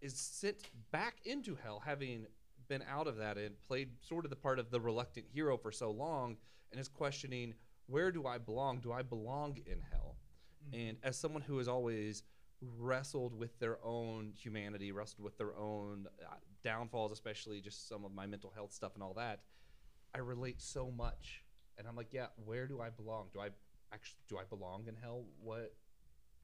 [0.00, 0.56] is sent
[0.90, 2.26] back into hell, having
[2.68, 5.72] been out of that and played sort of the part of the reluctant hero for
[5.72, 6.36] so long,
[6.70, 7.54] and is questioning
[7.86, 8.80] where do I belong?
[8.80, 10.16] Do I belong in hell?
[10.72, 12.22] And as someone who has always
[12.78, 18.14] wrestled with their own humanity, wrestled with their own uh, downfalls, especially just some of
[18.14, 19.40] my mental health stuff and all that,
[20.14, 21.44] I relate so much.
[21.76, 23.26] And I'm like, yeah, where do I belong?
[23.32, 23.48] Do I
[23.92, 25.24] actually do I belong in hell?
[25.42, 25.74] What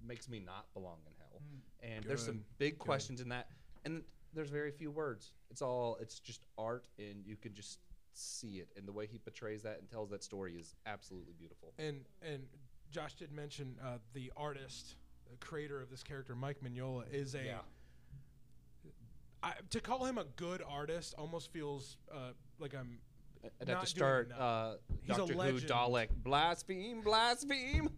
[0.05, 1.41] makes me not belong in hell?
[1.83, 2.85] And there's some big good.
[2.85, 3.49] questions in that.
[3.85, 4.03] And
[4.35, 5.33] there's very few words.
[5.51, 7.79] It's all it's just art and you can just
[8.13, 11.73] see it and the way he portrays that and tells that story is absolutely beautiful.
[11.79, 12.43] And and
[12.91, 14.97] Josh did mention uh, the artist,
[15.31, 17.45] the creator of this character, Mike Mignola, is a.
[17.45, 17.59] Yeah.
[19.43, 22.99] I, to call him a good artist almost feels uh, like I'm.
[23.61, 25.61] I'd not have to doing start uh, He's a Doctor Who.
[25.61, 27.89] Dalek blaspheme blaspheme.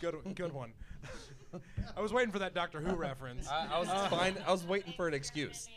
[0.00, 0.72] Good, one- good one.
[1.96, 3.48] I was waiting for that Doctor Who reference.
[3.48, 4.36] I, I was fine.
[4.46, 5.68] I was waiting for an excuse.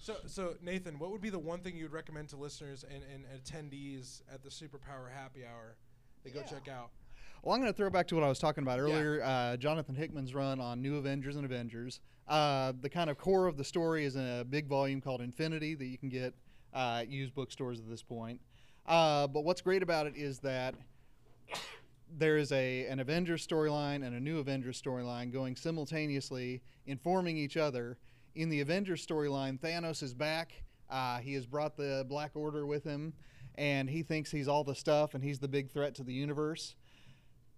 [0.00, 3.24] So, so Nathan, what would be the one thing you'd recommend to listeners and, and
[3.26, 5.76] attendees at the Superpower Happy Hour
[6.24, 6.90] they go check out?
[7.42, 9.22] Well, I'm going to throw back to what I was talking about earlier.
[9.22, 12.00] Uh, Jonathan Hickman's run on New Avengers and Avengers.
[12.26, 15.74] Uh, the kind of core of the story is in a big volume called Infinity
[15.76, 16.34] that you can get
[16.74, 18.40] uh, at used bookstores at this point.
[18.86, 20.74] Uh, but what's great about it is that
[22.16, 27.56] there is a an Avengers storyline and a new Avengers storyline going simultaneously, informing each
[27.56, 27.98] other.
[28.34, 30.52] In the Avengers storyline, Thanos is back.
[30.90, 33.12] Uh, he has brought the Black Order with him,
[33.54, 36.74] and he thinks he's all the stuff and he's the big threat to the universe.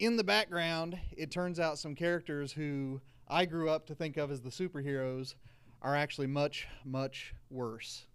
[0.01, 4.31] In the background, it turns out some characters who I grew up to think of
[4.31, 5.35] as the superheroes
[5.83, 8.07] are actually much, much worse.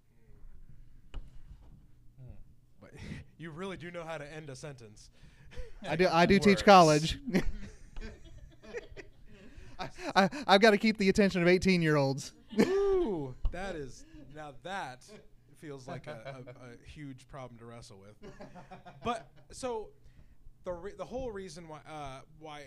[2.81, 2.89] But
[3.37, 5.11] you really do know how to end a sentence.
[5.87, 6.07] I do.
[6.11, 7.19] I do teach college.
[9.77, 12.33] I, I, I've got to keep the attention of 18 year olds.
[12.59, 14.05] Ooh, that is
[14.35, 15.03] now that
[15.61, 18.31] feels like a, a, a huge problem to wrestle with.
[19.03, 19.89] But so
[20.65, 22.63] the re- the whole reason why uh, why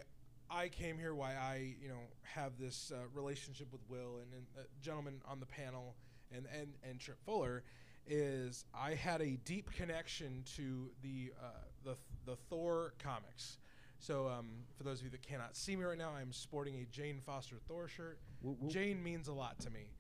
[0.50, 4.46] I came here, why I you know have this uh, relationship with Will and, and
[4.58, 5.96] uh, gentlemen on the panel
[6.34, 7.62] and and and Tripp Fuller
[8.06, 13.58] is I had a deep connection to the uh, the the Thor comics.
[14.00, 16.84] So um, for those of you that cannot see me right now, I'm sporting a
[16.84, 18.20] Jane Foster Thor shirt.
[18.68, 19.90] Jane means a lot to me.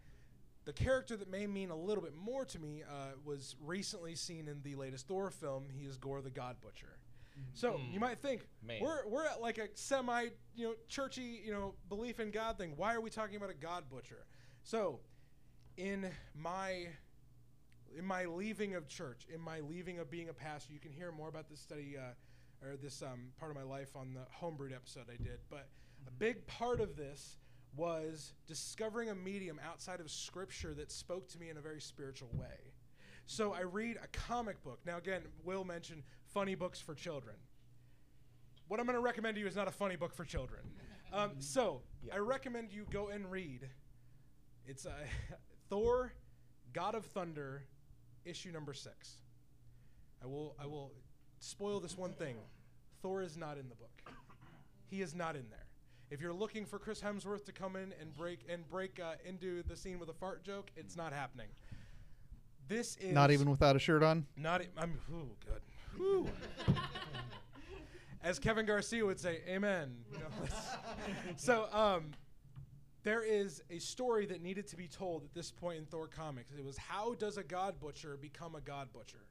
[0.66, 4.46] The character that may mean a little bit more to me uh, was recently seen
[4.46, 5.64] in the latest Thor film.
[5.72, 6.97] He is Gore the God Butcher.
[7.54, 8.80] So you might think Man.
[8.80, 12.74] we're we're at like a semi you know churchy you know belief in God thing.
[12.76, 14.26] Why are we talking about a God butcher?
[14.62, 15.00] So
[15.76, 16.88] in my
[17.96, 21.10] in my leaving of church, in my leaving of being a pastor, you can hear
[21.10, 24.74] more about this study uh, or this um, part of my life on the homebrewed
[24.74, 25.38] episode I did.
[25.48, 25.68] But
[26.06, 27.38] a big part of this
[27.76, 32.30] was discovering a medium outside of scripture that spoke to me in a very spiritual
[32.34, 32.72] way.
[33.26, 34.80] So I read a comic book.
[34.86, 36.02] Now, again, Will mentioned
[36.32, 37.36] funny books for children.
[38.68, 40.60] What I'm going to recommend to you is not a funny book for children.
[41.12, 43.68] Um, so I recommend you go and read.
[44.66, 44.90] It's uh,
[45.70, 46.12] Thor,
[46.72, 47.64] God of Thunder,
[48.24, 49.14] issue number six.
[50.22, 50.92] I will I will
[51.38, 52.36] spoil this one thing.
[53.02, 54.02] Thor is not in the book.
[54.90, 55.66] He is not in there.
[56.10, 59.62] If you're looking for Chris Hemsworth to come in and break and break uh, into
[59.62, 61.48] the scene with a fart joke, it's not happening.
[62.66, 64.26] This is Not even without a shirt on.
[64.36, 64.62] not.
[64.62, 64.98] e- I'm.
[65.10, 65.60] Ooh, good.
[65.96, 66.28] Whew.
[68.22, 70.26] As Kevin Garcia would say, "Amen." You know,
[71.36, 72.10] so, um,
[73.02, 76.50] there is a story that needed to be told at this point in Thor comics.
[76.50, 79.24] It was how does a god butcher become a god butcher?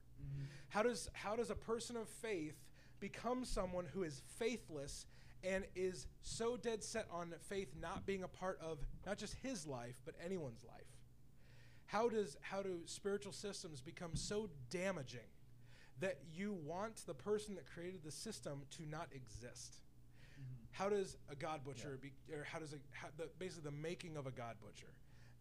[0.70, 2.56] How does how does a person of faith
[3.00, 5.06] become someone who is faithless
[5.44, 9.68] and is so dead set on faith not being a part of not just his
[9.68, 10.88] life but anyone's life?
[11.86, 15.30] How does how do spiritual systems become so damaging
[16.00, 19.78] that you want the person that created the system to not exist?
[20.34, 20.66] Mm-hmm.
[20.72, 24.18] How does a god butcher be, or how does a how, the, basically the making
[24.18, 24.94] of a god butcher?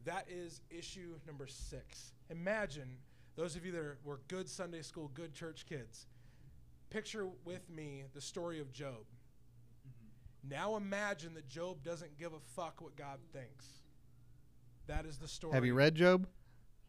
[0.05, 2.13] That is issue number six.
[2.31, 2.97] Imagine
[3.35, 6.07] those of you that are, were good Sunday school, good church kids.
[6.91, 9.05] picture with me the story of Job.
[9.87, 10.49] Mm-hmm.
[10.49, 13.67] Now imagine that Job doesn't give a fuck what God thinks.
[14.87, 15.53] That is the story.
[15.55, 16.27] Have you read Job?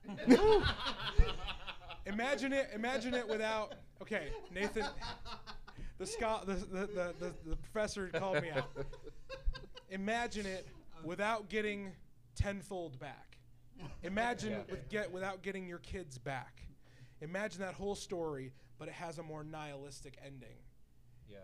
[2.08, 2.70] Imagine it.
[2.74, 3.76] Imagine it without.
[4.02, 4.86] Okay, Nathan.
[5.98, 8.70] The, scho- the, the, the, the, professor called me out.
[9.90, 10.68] Imagine it
[11.04, 11.92] without getting
[12.36, 13.38] tenfold back.
[14.04, 14.62] Imagine Yeah.
[14.70, 16.64] with get without getting your kids back.
[17.22, 20.58] Imagine that whole story, but it has a more nihilistic ending.
[21.28, 21.38] Yeah.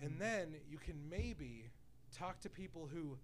[0.00, 1.70] And then you can maybe
[2.16, 3.18] talk to people who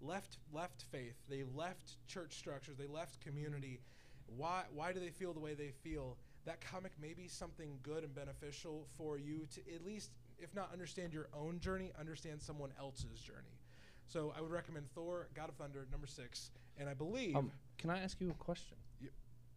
[0.00, 3.80] left left faith, they left church structures, they left community.
[4.26, 6.16] Why why do they feel the way they feel?
[6.48, 10.70] That comic may be something good and beneficial for you to at least if not
[10.72, 13.58] understand your own journey, understand someone else's journey.
[14.06, 16.50] So I would recommend Thor, God of Thunder, number six.
[16.78, 18.78] And I believe Um, can I ask you a question?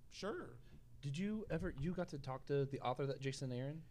[0.09, 0.49] sure.
[1.01, 3.81] Did you ever you got to talk to the author that Jason Aaron?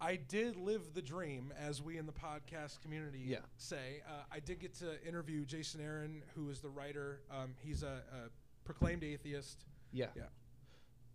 [0.00, 3.38] I did live the dream, as we in the podcast community Yeah.
[3.56, 4.02] say.
[4.06, 7.20] Uh, I did get to interview Jason Aaron, who is the writer.
[7.32, 8.30] Um, he's a, a
[8.64, 9.64] proclaimed atheist.
[9.92, 10.10] Yeah.
[10.14, 10.24] Yeah.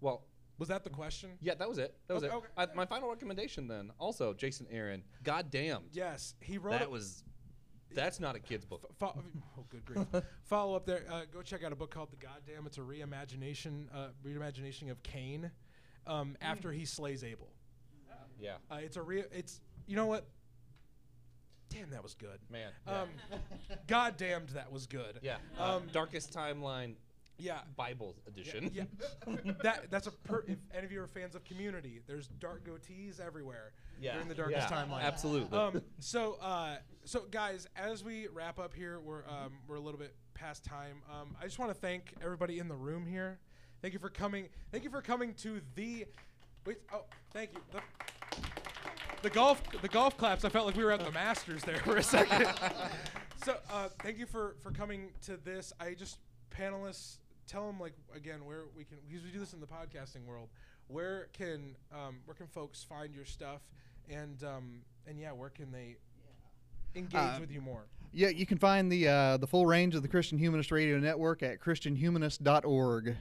[0.02, 0.24] Well,
[0.60, 1.32] Was that the question?
[1.42, 1.96] yeah, that was it.
[2.08, 2.38] That was Okay, it.
[2.38, 2.48] okay.
[2.58, 5.04] I, my final recommendation then, also Jason Aaron.
[5.24, 5.84] God damn.
[5.92, 6.74] Yes, he wrote.
[6.74, 7.24] That a- was
[7.96, 8.88] that's not a kid's book.
[9.00, 9.18] Fo-
[9.58, 10.06] oh, good grief!
[10.44, 11.04] Follow up there.
[11.10, 15.02] Uh, go check out a book called "The Goddamn." It's a reimagination, uh, reimagination of
[15.02, 15.50] Cain
[16.06, 17.50] um, after he slays Abel.
[18.40, 18.54] Yeah.
[18.72, 20.26] Uh, it's a re- It's you know what?
[21.70, 22.40] Damn, that was good.
[22.50, 22.72] Man.
[22.88, 23.02] Yeah.
[23.02, 23.10] Um,
[23.88, 25.20] God damned, that was good.
[25.22, 25.38] yeah.
[25.60, 26.96] Um, Darkest Timeline
[27.40, 27.60] yeah.
[27.76, 28.72] Bible edition.
[28.74, 28.84] Yeah,
[29.64, 33.20] that that's a per- if any of you are fans of Community, there's dark goatees
[33.20, 33.72] everywhere.
[34.00, 35.02] Yeah, during the darkest yeah, timeline.
[35.02, 35.58] absolutely.
[35.58, 40.00] Um, so uh, so guys, as we wrap up here, we're um, we're a little
[40.00, 41.02] bit past time.
[41.10, 43.40] Um, I just want to thank everybody in the room here.
[43.82, 44.50] Thank you for coming.
[44.72, 46.06] Thank you for coming to the.
[46.66, 46.78] Wait.
[46.94, 47.62] Oh, thank you.
[47.72, 47.82] The,
[49.22, 50.46] the golf the golf claps.
[50.46, 52.48] I felt like we were at the Masters there for a second.
[53.44, 55.74] so uh, thank you for for coming to this.
[55.80, 56.18] I just
[56.52, 57.18] panelists
[57.50, 60.50] tell them like again where we can because we do this in the podcasting world.
[60.88, 63.62] Where can um, where can folks find your stuff
[64.10, 65.98] and um, and yeah, where can they
[66.96, 67.84] engage Uh, with you more?
[68.12, 71.44] Yeah, you can find the uh, the full range of the Christian Humanist Radio Network
[71.44, 73.16] at christianhumanist.org.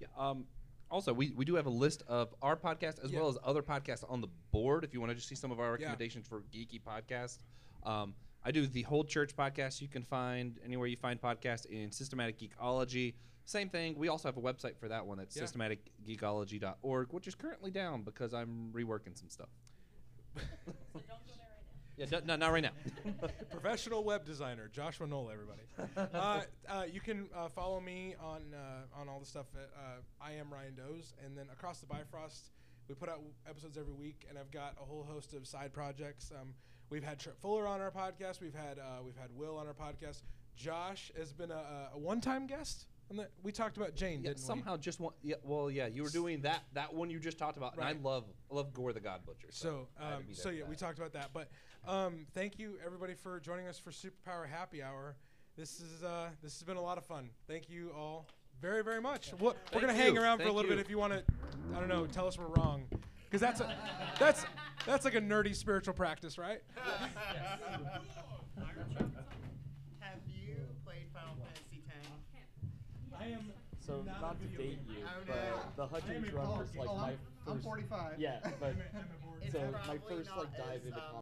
[0.00, 0.06] Yeah.
[0.16, 0.44] Um,
[0.90, 3.20] also, we, we do have a list of our podcast as Yeah.
[3.20, 4.82] well as other podcasts on the board.
[4.82, 5.86] If you want to just see some of our Yeah.
[5.86, 7.38] recommendations for geeky podcasts,
[7.84, 8.14] um,
[8.44, 9.80] I do the whole church podcast.
[9.80, 13.14] You can find anywhere you find podcasts in systematic geekology.
[13.44, 13.98] Same thing.
[13.98, 15.18] We also have a website for that one.
[15.18, 15.42] That's Yeah.
[15.44, 19.48] systematicgeekology.org, which is currently down because I'm reworking some stuff.
[20.36, 20.42] So
[20.94, 21.96] don't go there right now.
[21.96, 22.70] Yeah, no, no, not right now.
[23.50, 25.62] Professional web designer Joshua Knoll, everybody.
[26.14, 29.46] uh, uh, you can uh, follow me on uh, on all the stuff.
[29.54, 32.52] At, uh, I am Ryan Doze, and then across the Bifrost,
[32.88, 36.30] we put out episodes every week, and I've got a whole host of side projects.
[36.38, 36.54] Um,
[36.90, 38.40] we've had Tripp Fuller on our podcast.
[38.40, 40.22] We've had uh, we've had Will on our podcast.
[40.56, 42.86] Josh has been a, a- one-time guest.
[43.12, 45.14] The, we talked about Jane, Yeah, didn't somehow just one.
[45.22, 47.92] Yeah, well, yeah, you were doing that that one you just talked about, and I
[48.02, 49.48] love I love Gore the God Butcher.
[49.50, 51.30] So, to um, so yeah, we talked about that.
[51.32, 51.48] But
[51.88, 55.16] um, thank you everybody for joining us for Superpower Happy Hour.
[55.56, 57.30] This is uh, this has been a lot of fun.
[57.48, 58.28] Thank you all
[58.62, 59.32] very very much.
[59.40, 60.20] We'll, we're gonna hang you.
[60.20, 61.24] around for a Thank little bit if you want to.
[61.74, 62.06] I don't know.
[62.06, 62.84] Tell us we're wrong,
[63.30, 63.74] because that's a
[64.18, 64.44] that's
[64.86, 66.62] that's like a nerdy spiritual practice, right?
[70.00, 72.08] Have you played Final Fantasy X?
[73.18, 73.52] I am.
[73.78, 75.84] So Not not, to date you, Oh, but no.
[75.84, 77.16] the Hutchins run was like my 1st
[77.52, 78.18] I'm 45.
[78.18, 78.74] Yeah, but
[79.42, 81.19] It's so my first like dive as, into um,